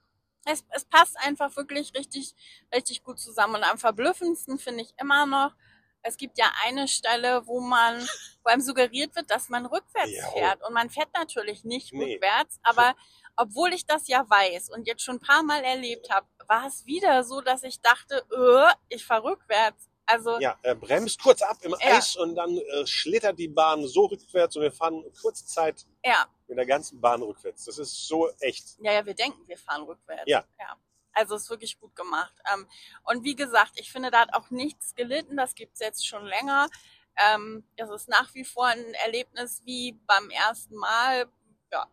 [0.45, 2.33] Es, es passt einfach wirklich richtig,
[2.75, 3.55] richtig gut zusammen.
[3.55, 5.55] Und am verblüffendsten finde ich immer noch,
[6.01, 7.97] es gibt ja eine Stelle, wo man,
[8.43, 10.27] wo einem suggeriert wird, dass man rückwärts Ja.
[10.31, 10.67] fährt.
[10.67, 12.15] Und man fährt natürlich nicht Nee.
[12.15, 12.95] rückwärts, aber
[13.37, 16.85] obwohl ich das ja weiß und jetzt schon ein paar Mal erlebt habe, war es
[16.85, 19.89] wieder so, dass ich dachte, äh, ich fahre rückwärts.
[20.05, 21.97] Also Ja, er bremst kurz ab im Ja.
[21.97, 26.27] Eis und dann äh, schlittert die Bahn so rückwärts und wir fahren kurze Zeit ja,
[26.47, 27.65] mit der ganzen Bahn rückwärts.
[27.65, 28.77] Das ist so echt.
[28.81, 30.23] Ja, ja, wir denken, wir fahren rückwärts.
[30.27, 30.43] Ja.
[30.59, 30.77] ja.
[31.13, 32.33] Also ist wirklich gut gemacht.
[32.53, 32.67] Ähm,
[33.03, 35.37] und wie gesagt, ich finde, da hat auch nichts gelitten.
[35.37, 36.67] Das gibt's jetzt schon länger.
[37.15, 41.27] Ähm, das ist nach wie vor ein Erlebnis wie beim ersten Mal.
[41.71, 41.87] Ja.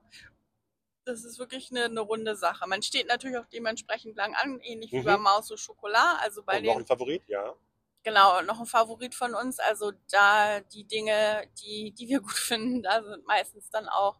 [1.04, 2.66] Das ist wirklich eine, eine runde Sache.
[2.66, 5.04] Man steht natürlich auch dementsprechend lang an, ähnlich wie Mhm.
[5.04, 6.18] bei Maus und Schokolade.
[6.20, 7.54] Also bei und noch den ein Favorit, ja.
[8.02, 9.58] Genau, noch ein Favorit von uns.
[9.58, 14.18] Also da die Dinge, die, die wir gut finden, da sind meistens dann auch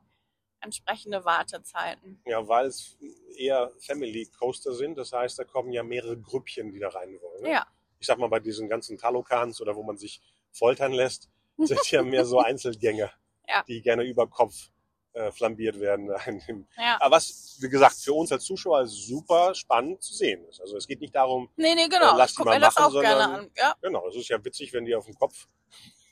[0.60, 2.20] entsprechende Wartezeiten.
[2.26, 2.98] Ja, weil es
[3.36, 4.98] eher Family Coaster sind.
[4.98, 7.42] Das heißt, da kommen ja mehrere Grüppchen, die da rein wollen.
[7.42, 7.50] Ne?
[7.52, 7.66] Ja.
[7.98, 10.20] Ich sag mal, bei diesen ganzen Talokans oder wo man sich
[10.52, 13.10] foltern lässt, sind ja mehr so Einzelgänger,
[13.48, 13.62] Ja.
[13.66, 14.70] die gerne über Kopf
[15.12, 16.08] äh, flambiert werden.
[16.76, 16.98] Ja.
[17.00, 20.60] Aber was, wie gesagt, für uns als Zuschauer super spannend zu sehen ist.
[20.60, 22.14] Also es geht nicht darum, Nee, nee, genau.
[22.14, 23.50] Äh, lass ich die mal machen, sondern- an.
[23.56, 25.46] Ja, genau, es ist ja witzig, wenn die auf dem Kopf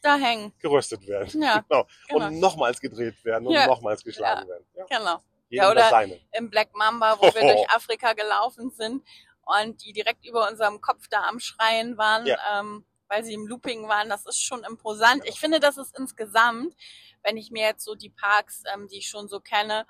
[0.03, 0.53] da hängen.
[0.61, 1.41] geröstet werden.
[1.43, 1.87] Ja, Genau.
[2.09, 2.27] genau.
[2.27, 4.65] Und nochmals gedreht werden und nochmals geschlagen werden.
[4.89, 5.21] Genau.
[5.49, 6.07] Jedem Ja, oder-.
[6.33, 9.03] Im Black Mamba, wo wir durch Afrika gelaufen sind
[9.47, 13.89] und die direkt über unserem Kopf da am Schreien waren, ähm, weil sie im Looping
[13.89, 15.23] waren, das ist schon imposant.
[15.27, 16.75] Ich finde, das ist insgesamt,
[17.23, 19.87] wenn ich mir jetzt so die Parks, ähm, die ich schon so kenne,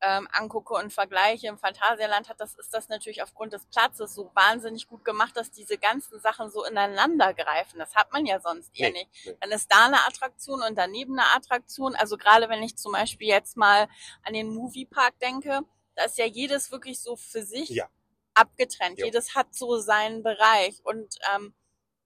[0.00, 4.30] ähm, angucke und vergleiche im Phantasialand hat, das ist das natürlich aufgrund des Platzes so
[4.34, 7.78] wahnsinnig gut gemacht, dass diese ganzen Sachen so ineinander greifen.
[7.78, 9.26] Das hat man ja sonst eher Nee, nicht.
[9.26, 9.36] nee.
[9.40, 11.94] Dann ist da eine Attraktion und daneben eine Attraktion.
[11.94, 13.88] Also gerade wenn ich zum Beispiel jetzt mal
[14.24, 15.60] an den Moviepark denke,
[15.94, 17.88] da ist ja jedes wirklich so für sich Ja.
[18.34, 18.98] abgetrennt.
[18.98, 19.06] Jo.
[19.06, 20.80] Jedes hat so seinen Bereich.
[20.84, 21.54] Und ähm,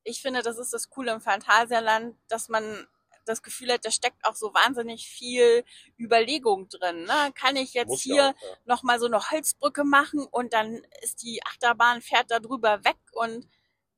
[0.05, 2.87] ich finde, das ist das Coole im Phantasialand, dass man
[3.29, 5.65] das Gefühl hat, da steckt auch so wahnsinnig viel
[5.99, 7.05] Überlegung drin.
[7.05, 7.33] Ne?
[7.35, 8.57] Kann ich jetzt Muss hier ja auch, ja.
[8.65, 13.47] nochmal so eine Holzbrücke machen und dann ist die Achterbahn, fährt da drüber weg und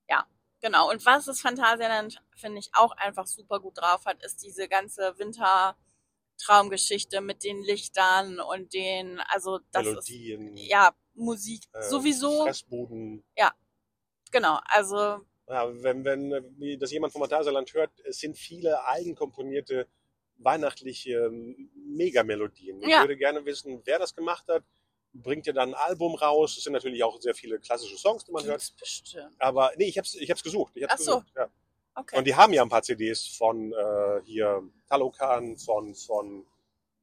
[0.08, 0.26] ja,
[0.60, 0.90] genau.
[0.90, 5.14] Und was das Phantasialand, finde ich, auch einfach super gut drauf hat, ist diese ganze
[5.18, 13.24] Wintertraumgeschichte mit den Lichtern und den, also das Melodien, ist, ja, Musik äh, sowieso, Fressbuden.
[14.30, 19.86] genau, also Ja, wenn, wenn wie das jemand vom Phantasialand hört, es sind viele eigenkomponierte
[20.38, 22.80] weihnachtliche ähm, Megamelodien.
[22.82, 23.00] Ich Ja.
[23.00, 24.62] würde gerne wissen, wer das gemacht hat,
[25.12, 26.56] bringt ja dann ein Album raus.
[26.56, 28.60] Es sind natürlich auch sehr viele klassische Songs, die man hört.
[28.60, 29.34] Gibt's bestimmt.
[29.38, 30.72] Aber nee, ich hab's, ich hab's gesucht.
[30.76, 31.10] Ich hab's Ach so.
[31.18, 31.32] gesucht.
[31.36, 31.48] Ja.
[31.94, 32.16] Okay.
[32.16, 36.46] Und die haben ja ein paar CDs von äh, hier Talokan, von, von,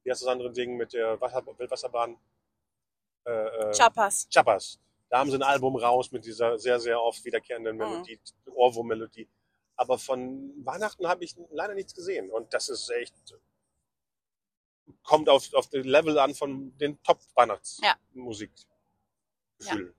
[0.02, 2.16] wie heißt das andere Ding mit der Wasser, Wildwasserbahn?
[3.24, 4.26] Äh, äh, Chapas.
[4.32, 4.80] Chapas.
[5.10, 7.82] Da haben sie ein Album raus mit dieser sehr, sehr oft wiederkehrenden Mhm.
[7.82, 9.28] Melodie, Ohrwurm-Melodie.
[9.76, 12.30] Aber von Weihnachten habe ich leider nichts gesehen.
[12.30, 13.14] Und das ist echt,
[15.02, 16.98] kommt auf, auf den Level an von den Ja.
[17.04, 18.50] Top-Weihnachtsmusik.
[19.58, 19.94] Gefühl.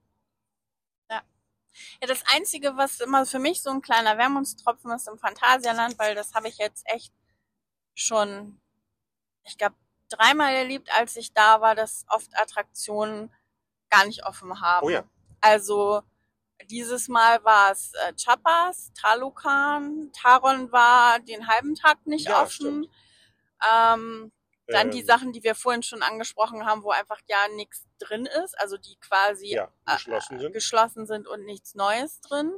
[1.10, 6.14] Ja, das Einzige, was immer für mich so ein kleiner Wermutstropfen ist im Phantasialand, weil
[6.14, 7.12] das habe ich jetzt echt
[7.94, 8.60] schon,
[9.44, 9.76] ich glaube,
[10.08, 13.32] dreimal erlebt, als ich da war, dass oft Attraktionen
[13.90, 14.86] gar nicht offen haben.
[14.86, 15.04] Oh ja.
[15.40, 16.02] Also
[16.66, 22.86] dieses Mal war es äh, Chapas, Talukan, Taron war den halben Tag nicht Ja, offen.
[23.72, 24.32] Ähm,
[24.66, 28.26] dann Ähm, die Sachen, die wir vorhin schon angesprochen haben, wo einfach ja nichts drin
[28.44, 30.52] ist, also die quasi ja, äh, geschlossen sind.
[30.52, 32.52] geschlossen sind und nichts Neues drin.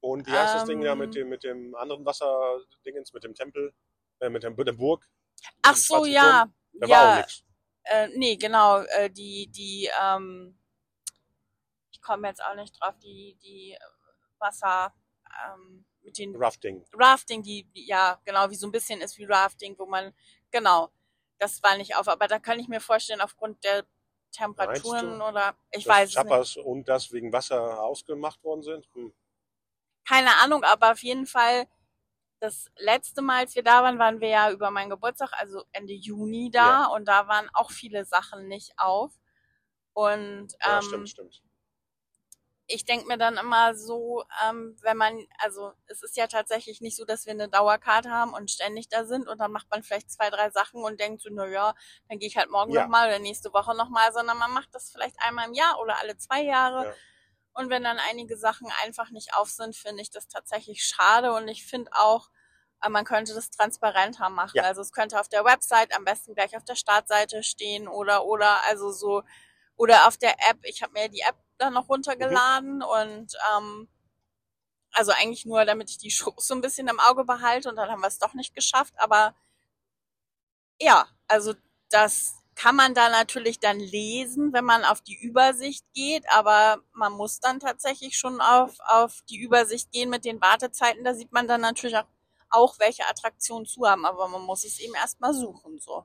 [0.00, 3.74] Und wie heißt das Ding Ähm, mit dem, mit dem anderen Wasserdingens, mit dem Tempel,
[4.20, 5.08] äh, mit, dem, mit der Burg?
[5.62, 6.44] Ach so, ja.
[6.44, 6.54] Turm?
[6.74, 7.44] Da war auch ja, nichts.
[7.84, 10.58] Äh, nee, genau, äh, die, die, ähm,
[11.90, 13.76] ich komme jetzt auch nicht drauf, die, die
[14.38, 14.94] Wasser,
[15.46, 16.84] ähm, mit den Rafting.
[16.94, 20.14] Rafting, die, die, ja, genau, wie so ein bisschen ist wie Rafting, wo man,
[20.50, 20.90] genau,
[21.38, 23.84] das war nicht auf, aber da kann ich mir vorstellen, aufgrund der
[24.32, 26.56] Temperaturen oder, ich weiß es nicht.
[26.64, 28.88] Und das wegen Wasser ausgemacht worden sind?
[28.94, 29.12] Hm.
[30.06, 31.66] keine Ahnung, aber auf jeden Fall,
[32.40, 35.94] das letzte Mal, als wir da waren, waren wir ja über meinen Geburtstag, also Ende
[35.94, 36.86] Juni da Ja.
[36.86, 39.12] und da waren auch viele Sachen nicht auf.
[39.94, 41.42] Und Ja, ähm, stimmt, stimmt.
[42.72, 46.96] ich denke mir dann immer so, ähm, wenn man, also es ist ja tatsächlich nicht
[46.96, 50.10] so, dass wir eine Dauerkarte haben und ständig da sind und dann macht man vielleicht
[50.12, 51.74] zwei, drei Sachen und denkt so, na ja,
[52.08, 52.82] dann gehe ich halt morgen Ja.
[52.82, 56.16] nochmal oder nächste Woche nochmal, sondern man macht das vielleicht einmal im Jahr oder alle
[56.16, 56.86] zwei Jahre.
[56.86, 56.94] Ja.
[57.52, 61.48] Und wenn dann einige Sachen einfach nicht auf sind, finde ich das tatsächlich schade und
[61.48, 62.30] ich finde auch,
[62.82, 64.56] äh, man könnte das transparenter machen.
[64.56, 64.64] Ja.
[64.64, 68.64] Also es könnte auf der Website am besten gleich auf der Startseite stehen oder oder
[68.64, 69.22] also so
[69.76, 70.58] oder auf der App.
[70.62, 73.88] Ich habe mir die App dann noch runtergeladen und ähm,
[74.92, 77.90] also eigentlich nur, damit ich die Shows so ein bisschen im Auge behalte und dann
[77.90, 78.94] haben wir es doch nicht geschafft.
[78.98, 79.34] Aber
[80.80, 81.54] ja, also
[81.90, 87.10] das kann man da natürlich dann lesen, wenn man auf die Übersicht geht, aber man
[87.14, 91.02] muss dann tatsächlich schon auf, auf die Übersicht gehen mit den Wartezeiten.
[91.02, 92.04] Da sieht man dann natürlich auch,
[92.50, 96.04] auch welche Attraktionen zu haben, aber man muss es eben erstmal suchen, so.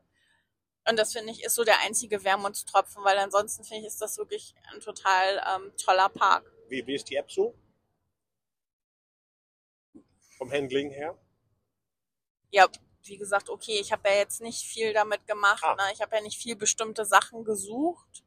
[0.88, 4.18] Und das finde ich ist so der einzige Wermutstropfen, weil ansonsten finde ich, ist das
[4.18, 6.50] wirklich ein total ähm, toller Park.
[6.70, 7.54] Wie, wie ist die App so?
[10.38, 11.18] Vom Handling her?
[12.52, 12.70] Ja,
[13.08, 15.64] wie gesagt, okay, ich habe ja jetzt nicht viel damit gemacht.
[15.64, 15.76] Ah.
[15.76, 15.84] Ne?
[15.94, 18.24] Ich habe ja nicht viel bestimmte Sachen gesucht.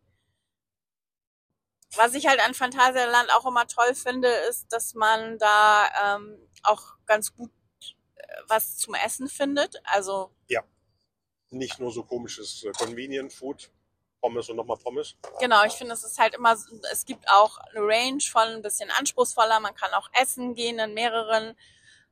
[1.96, 6.82] Was ich halt an Phantasialand auch immer toll finde, ist, dass man da ähm, auch
[7.06, 7.50] ganz gut
[8.16, 9.80] äh, was zum Essen findet.
[9.84, 10.30] Also
[11.50, 13.70] Nicht nur so komisches äh, Convenient Food,
[14.20, 15.16] Pommes und nochmal Pommes.
[15.40, 16.56] genau, ich finde, es ist halt immer,
[16.92, 19.58] es gibt auch eine Range von ein bisschen anspruchsvoller.
[19.60, 21.56] Man kann auch essen gehen in mehreren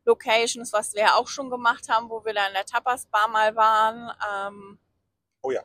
[0.06, 3.28] Locations, was wir ja auch schon gemacht haben, wo wir da in der Tapas Bar
[3.28, 4.10] mal waren.
[4.32, 4.78] Ähm,
[5.42, 5.62] Oh ja.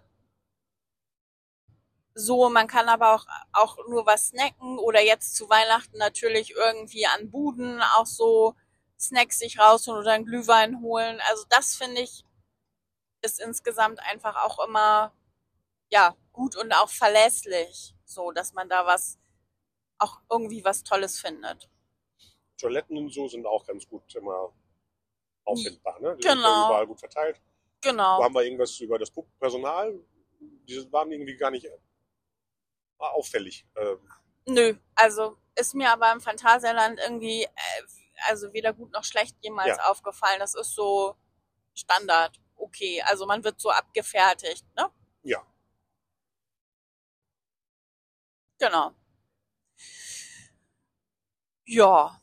[2.14, 7.06] so, man kann aber auch, auch nur was snacken oder jetzt zu Weihnachten natürlich irgendwie
[7.08, 8.56] an Buden auch so
[9.00, 11.20] Snacks sich rausholen oder einen Glühwein holen.
[11.30, 12.26] Also das finde ich
[13.24, 15.14] ist insgesamt einfach auch immer
[15.92, 19.20] ja gut und auch verlässlich, so dass man da was
[20.00, 21.71] auch irgendwie was Tolles findet.
[22.62, 24.54] Toiletten und so sind auch ganz gut immer
[25.44, 26.00] auffindbar.
[26.00, 26.16] Ne?
[26.18, 26.48] Die sind Genau.
[26.48, 27.42] ja überall gut verteilt.
[27.82, 28.20] Genau.
[28.20, 30.00] Wo haben wir irgendwas über das Personal?
[30.40, 31.78] Die waren irgendwie gar nicht äh,
[33.00, 33.66] auffällig.
[33.76, 33.98] Ähm,
[34.48, 37.50] Nö, also ist mir aber im Phantasialand irgendwie äh,
[38.28, 39.90] also weder gut noch schlecht jemals Ja.
[39.90, 40.40] aufgefallen.
[40.40, 41.16] Das ist so
[41.74, 42.40] Standard.
[42.56, 44.90] Okay, also man wird so abgefertigt, ne?
[45.24, 45.44] ja.
[48.60, 48.92] Genau.
[51.66, 52.21] Ja.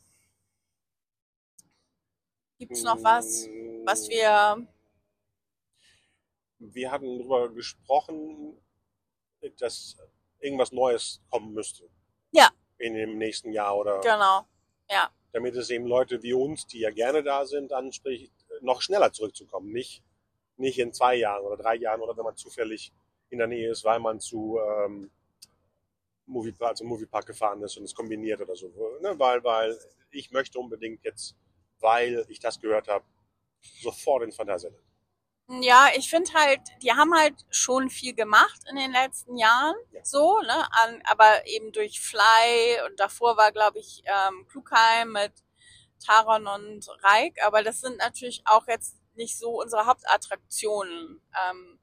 [2.59, 3.49] Gibt's noch was,
[3.85, 4.67] was wir
[6.59, 8.61] Wir hatten darüber gesprochen,
[9.59, 9.97] dass
[10.41, 11.89] irgendwas Neues kommen müsste.
[12.33, 12.51] Ja.
[12.79, 14.47] In dem nächsten Jahr oder genau.
[15.33, 19.71] damit es eben Leute wie uns, die ja gerne da sind, anspricht, noch schneller zurückzukommen.
[19.73, 20.03] Nicht,
[20.57, 22.93] nicht in zwei Jahren oder drei Jahren oder wenn man zufällig
[23.31, 25.11] in der Nähe ist, weil man zu ähm,
[26.27, 28.69] Moviepark, zum Moviepark gefahren ist und es kombiniert oder so.
[29.01, 29.19] Ne?
[29.19, 29.79] Weil, weil
[30.11, 31.37] ich möchte unbedingt jetzt,
[31.81, 33.05] weil ich das gehört habe,
[33.83, 34.83] sofort ins Phantasialand.
[35.63, 40.05] Ja, ich finde halt, die haben halt schon viel gemacht in den letzten Jahren, Ja.
[40.05, 40.69] so, ne?
[40.73, 45.33] An, aber eben durch Fly und davor war, glaube ich, ähm, Klugheim mit
[46.05, 51.21] Taron und Reik, aber das sind natürlich auch jetzt nicht so unsere Hauptattraktionen.
[51.49, 51.79] Ähm,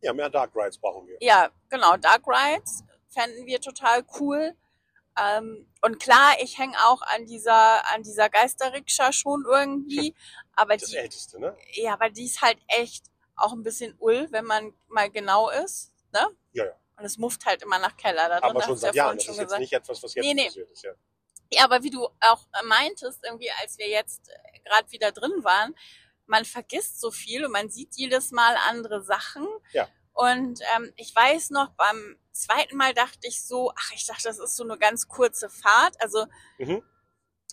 [0.00, 1.16] Ja, mehr Dark Rides brauchen wir.
[1.20, 4.56] ja, genau, Dark Rides fänden wir total cool.
[5.18, 10.14] Ähm, und klar, ich hänge auch an dieser, an dieser Geisterrikscha schon irgendwie,
[10.54, 11.56] aber Das die, Älteste, ne?
[11.74, 15.92] ja, aber die ist halt echt auch ein bisschen ull, wenn man mal genau ist,
[16.12, 16.28] ne?
[16.52, 16.72] Ja, ja.
[16.96, 18.28] Und es mufft halt immer nach Keller.
[18.28, 19.16] Da drin, Aber schon du ja seit Jahren.
[19.16, 20.44] Das ist jetzt nicht etwas, was jetzt Nee, nee.
[20.46, 20.84] passiert ist.
[20.84, 20.92] Ja.
[21.50, 25.74] Ja, aber wie du auch meintest, irgendwie, als wir jetzt äh, gerade wieder drin waren,
[26.26, 29.46] man vergisst so viel und man sieht jedes Mal andere Sachen.
[29.72, 29.88] Ja.
[30.14, 34.38] Und ähm, ich weiß noch, beim zweiten Mal dachte ich so, ach, ich dachte, das
[34.38, 36.00] ist so eine ganz kurze Fahrt.
[36.00, 36.26] Also
[36.58, 36.82] Mhm.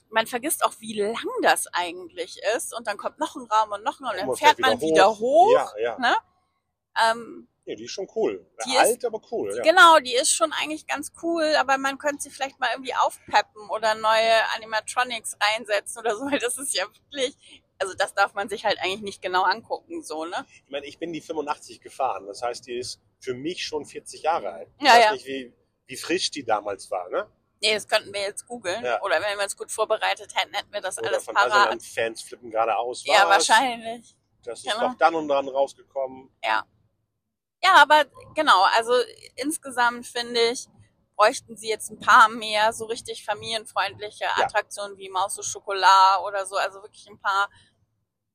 [0.09, 2.73] man vergisst auch, wie lang das eigentlich ist.
[2.75, 4.81] Und dann kommt noch ein Raum und noch ein Raum und dann fährt fährt man
[4.81, 5.51] wieder hoch.
[5.53, 5.99] Ja, ja.
[5.99, 6.15] Ne?
[7.03, 8.43] Ähm, Nee, die ist schon cool.
[8.65, 9.55] Die Alt, aber cool.
[9.55, 9.61] Ja.
[9.61, 13.69] Genau, die ist schon eigentlich ganz cool, aber man könnte sie vielleicht mal irgendwie aufpeppen
[13.69, 17.37] oder neue Animatronics reinsetzen oder so, weil das ist ja wirklich,
[17.77, 20.47] also das darf man sich halt eigentlich nicht genau angucken, so, ne?
[20.65, 22.25] Ich meine, ich bin die 85 gefahren.
[22.25, 24.69] Das heißt, die ist für mich schon 40 Jahre alt.
[24.79, 25.11] Ich Ja, weiß ja.
[25.13, 25.53] nicht, wie,
[25.87, 27.29] wie frisch die damals war, ne?
[27.61, 28.83] Nee, das könnten wir jetzt googeln.
[28.85, 29.01] Ja.
[29.01, 31.41] Oder wenn wir uns gut vorbereitet hätten, hätten wir das Oder alles parat.
[31.43, 33.05] Phantasialand-Fans flippen gerade aus.
[33.05, 34.15] Ja, wahrscheinlich.
[34.43, 34.87] Das ist Genau.
[34.89, 36.29] doch dann und dann rausgekommen.
[36.41, 36.65] Ja,
[37.75, 38.05] aber
[38.35, 38.93] genau, also
[39.35, 40.67] insgesamt finde ich,
[41.17, 46.45] bräuchten sie jetzt ein paar mehr so richtig familienfreundliche Attraktionen wie Maus und Schokolade oder
[46.45, 47.49] so, also wirklich ein paar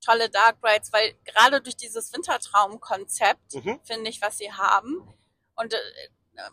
[0.05, 3.81] tolle Dark Rides, weil gerade durch dieses Wintertraum-Konzept Mhm.
[3.85, 5.09] finde ich, was sie haben.
[5.57, 5.79] Und äh,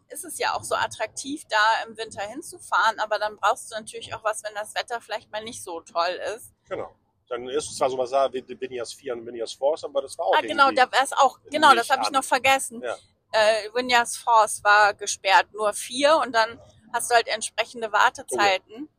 [0.09, 4.13] ist es ja auch so attraktiv, da im Winter hinzufahren, aber dann brauchst du natürlich
[4.13, 6.51] auch was, wenn das Wetter vielleicht mal nicht so toll ist.
[6.69, 6.95] Genau.
[7.29, 10.25] Dann ist es zwar sowas da wie Binias 4 und Binias Force, aber das war
[10.25, 12.81] auch Ah, genau, da wäre es auch, genau, das habe ich noch vergessen.
[12.81, 12.95] Ja.
[13.31, 16.59] Äh, Vinyas Force war gesperrt, nur vier und dann
[16.93, 18.89] hast du halt entsprechende Wartezeiten.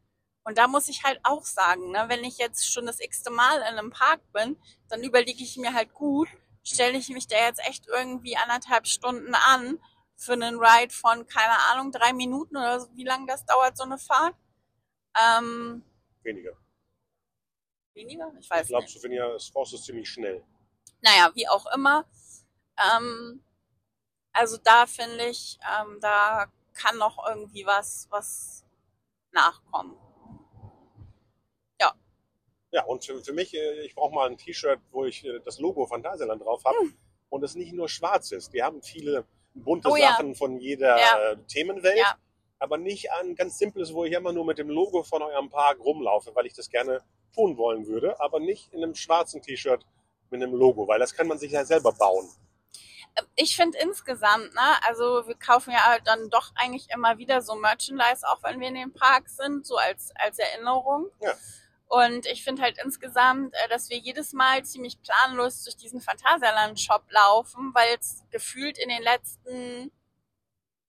[0.45, 3.59] Und da muss ich halt auch sagen, ne, wenn ich jetzt schon das x-te Mal
[3.59, 4.57] in einem Park bin,
[4.89, 6.29] dann überlege ich mir halt gut,
[6.65, 9.79] stelle ich mich da jetzt echt irgendwie anderthalb Stunden an
[10.17, 13.85] für einen Ride von, keine Ahnung, drei Minuten oder so, wie lange das dauert, so
[13.85, 14.35] eine Fahrt.
[15.21, 15.85] Ähm,
[16.23, 16.57] weniger.
[17.95, 18.33] weniger?
[18.41, 18.95] Ich weiß Ich glaube, nicht.
[18.95, 20.45] so Binias Force ist ziemlich schnell.
[21.03, 22.05] naja, wie auch immer.
[22.79, 23.45] Ähm,
[24.33, 28.65] also da finde ich, ähm, da kann noch irgendwie was, was
[29.33, 29.97] nachkommen.
[32.73, 35.61] Ja, und für, für mich, äh, ich brauche mal ein T-Shirt, wo ich äh, das
[35.61, 36.77] Logo Phantasialand drauf habe
[37.29, 38.53] und es nicht nur schwarz ist.
[38.55, 39.93] Die haben viele bunte Hm.
[39.93, 40.09] Oh ja.
[40.13, 41.33] Sachen von jeder Ja.
[41.33, 42.17] äh, Themenwelt, Ja.
[42.59, 45.79] aber nicht ein ganz simples, wo ich immer nur mit dem Logo von eurem Park
[45.81, 47.03] rumlaufe, weil ich das gerne
[47.35, 49.85] tun wollen würde, aber nicht in einem schwarzen T-Shirt
[50.31, 52.27] mit einem Logo, weil das kann man sich ja selber bauen.
[53.37, 58.27] Ich finde insgesamt, ne, also wir kaufen ja dann doch eigentlich immer wieder so Merchandise,
[58.27, 61.11] auch wenn wir in den Parks sind, so als, als Erinnerung.
[61.21, 61.33] Ja.
[61.93, 67.03] Und ich finde halt insgesamt, äh, dass wir jedes Mal ziemlich planlos durch diesen Phantasialand-Shop
[67.11, 69.93] laufen, weil es gefühlt in den letzten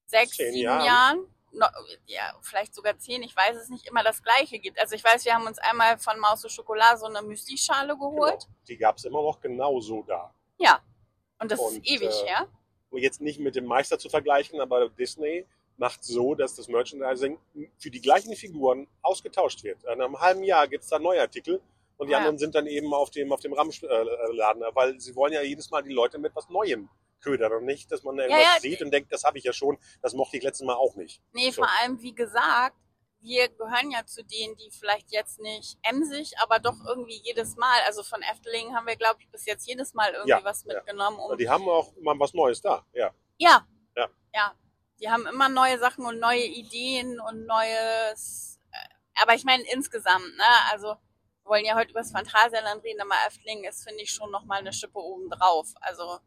[0.06, 0.86] sechs, sieben Jahren.
[0.86, 1.66] Jahren, no,
[2.06, 4.80] ja, vielleicht sogar zehn, ich weiß es nicht, immer das Gleiche gibt.
[4.80, 8.40] Also ich weiß, wir haben uns einmal von Maus und Schokolade so eine Müsli-Schale geholt.
[8.40, 8.58] Genau.
[8.70, 10.34] Die gab es immer noch genauso da.
[10.58, 10.82] Ja.
[11.38, 12.48] Und das Und, ist ewig äh, her.
[12.92, 15.46] jetzt nicht mit dem Meister zu vergleichen, aber Disney
[15.78, 17.40] macht so, dass das Merchandising
[17.78, 19.84] für die gleichen Figuren ausgetauscht wird.
[19.84, 21.62] In einem halben Jahr gibt es da neue Artikel
[21.98, 22.20] und die Ja.
[22.20, 25.82] anderen sind dann eben auf dem, auf dem Ramschladen, weil sie wollen ja jedes Mal
[25.84, 26.90] die Leute mit was Neuem
[27.22, 29.78] ködern und nicht, dass man irgendwas ja, sieht und denkt, das habe ich ja schon,
[30.02, 31.22] das mochte ich letztes Mal auch nicht.
[31.32, 31.62] Nee, So.
[31.64, 32.76] vor allem, wie gesagt,
[33.22, 37.80] wir gehören ja zu denen, die vielleicht jetzt nicht emsig, aber doch irgendwie jedes Mal,
[37.86, 40.74] also von Efteling haben wir, glaube ich, bis jetzt jedes Mal irgendwie Ja, was ja.
[40.76, 41.18] mitgenommen.
[41.20, 43.14] Um, Die haben auch mal was Neues da, ja.
[43.38, 44.10] ja, Ja.
[44.36, 44.54] ja.
[45.00, 48.60] Die haben immer neue Sachen und neue Ideen und neues.
[48.72, 50.44] äh, Aber ich meine insgesamt, ne?
[50.72, 54.32] Also wir wollen ja heute über das Phantasialand reden, aber Efteling ist, finde ich, schon
[54.32, 55.68] nochmal eine Schippe oben drauf.
[55.82, 56.20] Also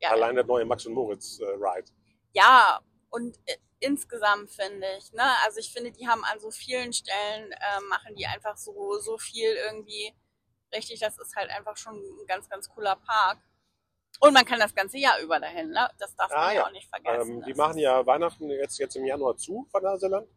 [0.00, 1.90] ja, Allein der neue Max und Moritz äh, Ride.
[2.32, 2.80] ja,
[3.10, 7.50] und äh, insgesamt finde ich, ne, also ich finde, die haben an so vielen Stellen,
[7.50, 10.14] äh, machen die einfach so, so viel irgendwie
[10.72, 11.00] richtig.
[11.00, 13.38] Das ist halt einfach schon ein ganz, ganz cooler Park.
[14.20, 15.88] Und man kann das ganze Jahr über dahin, ne?
[15.98, 17.38] Das darf Ah, man ja auch nicht vergessen.
[17.38, 20.28] Ähm, die machen ja Weihnachten jetzt, jetzt im Januar zu, Phantasialand.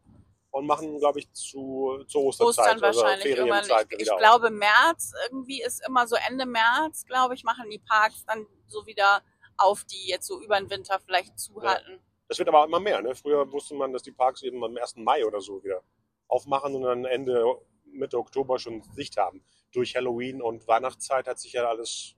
[0.50, 4.02] Und machen, glaube ich, zu, zur Osterzeit, Ostern wahrscheinlich immer Ferienzeit nicht.
[4.02, 4.18] Ich auf.
[4.20, 8.86] glaube, März irgendwie ist immer so Ende März, glaube ich, machen die Parks dann so
[8.86, 9.20] wieder
[9.58, 11.74] auf, die jetzt so über den Winter vielleicht zu Ja.
[11.74, 12.00] hatten.
[12.28, 13.02] Das wird aber immer mehr.
[13.02, 13.14] Ne?
[13.16, 14.94] Früher wusste man, dass die Parks eben am 1.
[14.98, 15.82] Mai oder so wieder
[16.28, 17.44] aufmachen und dann Ende,
[17.84, 19.44] Mitte Oktober schon Sicht haben.
[19.72, 22.14] durch Halloween und Weihnachtszeit hat sich ja alles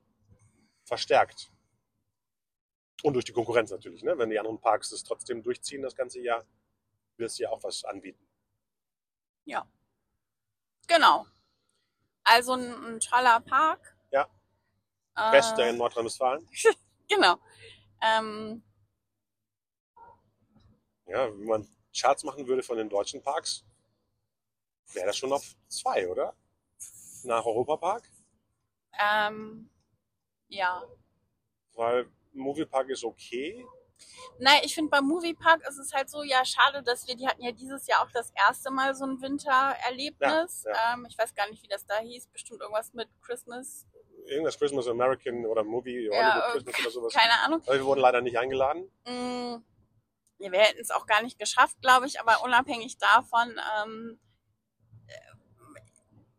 [0.84, 1.50] verstärkt.
[3.02, 4.02] Und durch die Konkurrenz natürlich.
[4.02, 4.16] Ne?
[4.18, 6.44] Wenn die anderen Parks das trotzdem durchziehen das ganze Jahr,
[7.16, 8.26] wirst du ja auch was anbieten.
[9.44, 9.66] Ja.
[10.88, 11.26] Genau.
[12.24, 13.96] Also ein, ein toller Park.
[14.10, 14.28] Ja.
[15.16, 16.48] Äh, Beste in Nordrhein-Westfalen.
[17.08, 17.38] Genau.
[18.02, 18.64] Ähm,
[21.06, 23.64] Ja, wenn man Charts machen würde von den deutschen Parks,
[24.92, 26.34] wäre das schon auf zwei, oder?
[27.22, 28.10] Nach Europapark?
[28.98, 29.70] ähm,
[30.48, 30.82] ja.
[31.74, 33.64] Weil Moviepark ist okay.
[34.38, 37.42] Nein, ich finde beim Moviepark ist es halt so, ja, schade, dass wir, die hatten
[37.42, 40.64] ja dieses Jahr auch das erste Mal so ein Wintererlebnis.
[40.64, 40.94] Ja, ja.
[40.94, 43.86] Ähm, ich weiß gar nicht, wie das da hieß, bestimmt irgendwas mit Christmas.
[44.26, 47.14] Irgendwas Christmas American oder Movie Hollywood Ja, Christmas oder sowas.
[47.14, 47.62] Keine Ahnung.
[47.66, 48.90] Aber wir wurden leider nicht eingeladen.
[49.06, 49.62] Mm,
[50.38, 54.25] wir hätten es auch gar nicht geschafft, glaube ich, aber unabhängig davon, ähm, äh,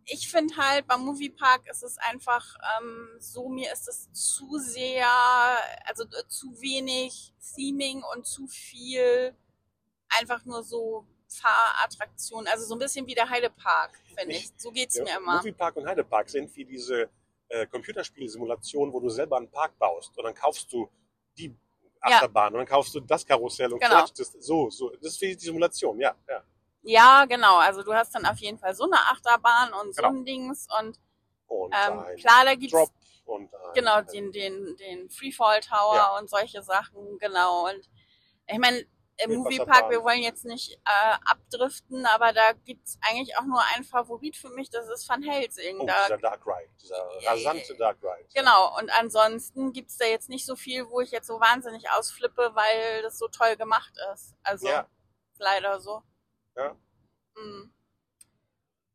[0.07, 5.07] ich finde halt beim Moviepark ist es einfach ähm, so, mir ist es zu sehr,
[5.85, 9.35] also äh, zu wenig Theming und zu viel
[10.09, 14.49] einfach nur so Fahrattraktionen, also so ein bisschen wie der Heidepark, finde ich.
[14.57, 15.37] So geht's Ja, mir immer.
[15.37, 17.09] Moviepark und Heidepark sind wie diese
[17.49, 20.89] äh, Computerspielsimulationen, wo du selber einen Park baust und dann kaufst du
[21.37, 21.53] die
[21.99, 23.95] Achterbahn und dann kaufst du das Karussell und Genau.
[23.95, 24.31] klatscht das.
[24.39, 24.89] So, so.
[24.91, 26.15] Das ist wie die Simulation, ja.
[26.29, 26.43] ja.
[26.89, 27.57] Ja, genau.
[27.57, 30.13] Also du hast dann auf jeden Fall so eine Achterbahn und so Genau.
[30.15, 30.97] ein Dings und
[31.47, 32.89] Und ähm, klar, da gibt's Drop
[33.25, 36.17] und ein, Genau, den, den, den Freefall Tower Ja.
[36.17, 37.65] und solche Sachen, genau.
[37.69, 37.89] Und
[38.47, 38.85] ich meine,
[39.19, 43.83] im Moviepark, wir wollen jetzt nicht äh, abdriften, aber da gibt's eigentlich auch nur einen
[43.83, 45.79] Favorit für mich, das ist Van Helsing.
[45.79, 48.27] Oh, da, dieser Dark Ride, dieser rasante Dark Ride.
[48.33, 52.51] genau, und ansonsten gibt's da jetzt nicht so viel, wo ich jetzt so wahnsinnig ausflippe,
[52.53, 54.35] weil das so toll gemacht ist.
[54.43, 54.87] Also Ja.
[55.39, 56.03] leider so.
[56.57, 56.75] Ja.
[57.35, 57.71] Mhm.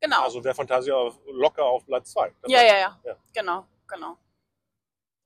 [0.01, 0.23] Genau.
[0.23, 0.95] Also wäre Fantasia
[1.31, 2.33] locker auf Platz zwei.
[2.47, 3.17] ja, ja, ja, Ja.
[3.33, 4.17] Genau, genau.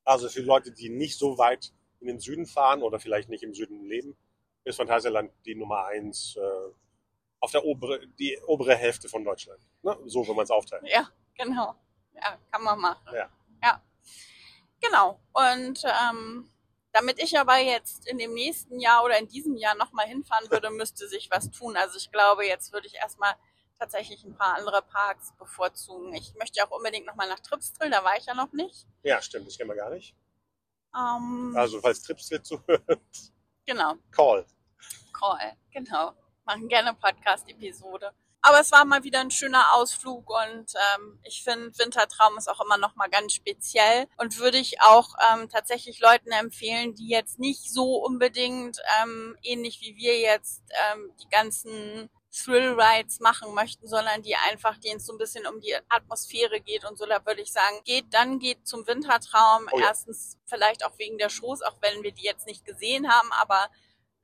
[0.03, 3.55] Also für Leute, die nicht so weit in den Süden fahren oder vielleicht nicht im
[3.55, 4.15] Süden leben,
[4.63, 6.71] ist Phantasialand die Nummer eins äh,
[7.39, 9.59] auf der obere, die obere Hälfte von Deutschland.
[9.81, 9.97] Ne?
[10.05, 10.83] So, wenn man es aufteilt.
[10.85, 11.75] Ja, genau.
[12.13, 13.05] Ja, kann man machen.
[13.13, 13.29] Ja.
[13.63, 13.83] ja.
[14.79, 15.19] Genau.
[15.33, 16.51] Und ähm,
[16.97, 20.71] damit ich aber jetzt in dem nächsten Jahr oder in diesem Jahr nochmal hinfahren würde,
[20.71, 21.77] müsste sich was tun.
[21.77, 23.35] Also ich glaube, jetzt würde ich erstmal
[23.77, 26.11] tatsächlich ein paar andere Parks bevorzugen.
[26.15, 28.87] Ich möchte ja auch unbedingt nochmal nach Tripsdrill, da war ich ja noch nicht.
[29.03, 30.15] Ja, stimmt, das kennen wir gar nicht.
[30.95, 32.81] Ähm, Also falls Trips hier zuhört,
[33.67, 33.93] genau.
[34.09, 34.45] call.
[35.13, 36.13] Call, genau.
[36.45, 38.11] Machen gerne Podcast-Episode.
[38.41, 42.61] Aber es war mal wieder ein schöner Ausflug und ähm, ich finde, Wintertraum ist auch
[42.61, 47.39] immer noch mal ganz speziell und würde ich auch ähm, tatsächlich Leuten empfehlen, die jetzt
[47.39, 54.21] nicht so unbedingt ähm, ähnlich wie wir jetzt ähm, die ganzen Thrill-Rides machen möchten, sondern
[54.21, 57.41] die einfach, denen es so ein bisschen um die Atmosphäre geht und so, da würde
[57.41, 59.67] ich sagen, geht, dann geht zum Wintertraum.
[59.71, 59.87] Oh ja.
[59.87, 63.69] Erstens vielleicht auch wegen der Shows, auch wenn wir die jetzt nicht gesehen haben, aber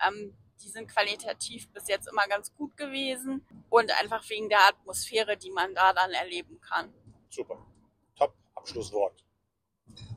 [0.05, 5.38] ähm, die sind qualitativ bis jetzt immer ganz gut gewesen und einfach wegen der Atmosphäre,
[5.38, 6.93] die man da dann erleben kann.
[7.30, 7.57] Super.
[8.16, 9.24] Top Abschlusswort.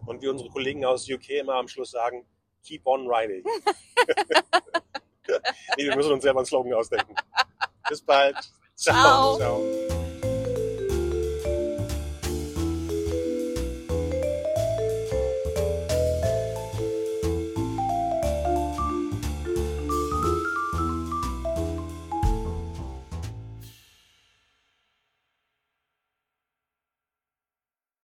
[0.07, 2.25] Und wie unsere Kollegen aus UK immer am Schluss sagen,
[2.63, 3.45] keep on riding.
[5.77, 7.15] nee, wir müssen uns selber einen Slogan ausdenken.
[7.89, 8.37] Bis bald.
[8.75, 9.37] Ciao.
[9.37, 9.96] Ciao.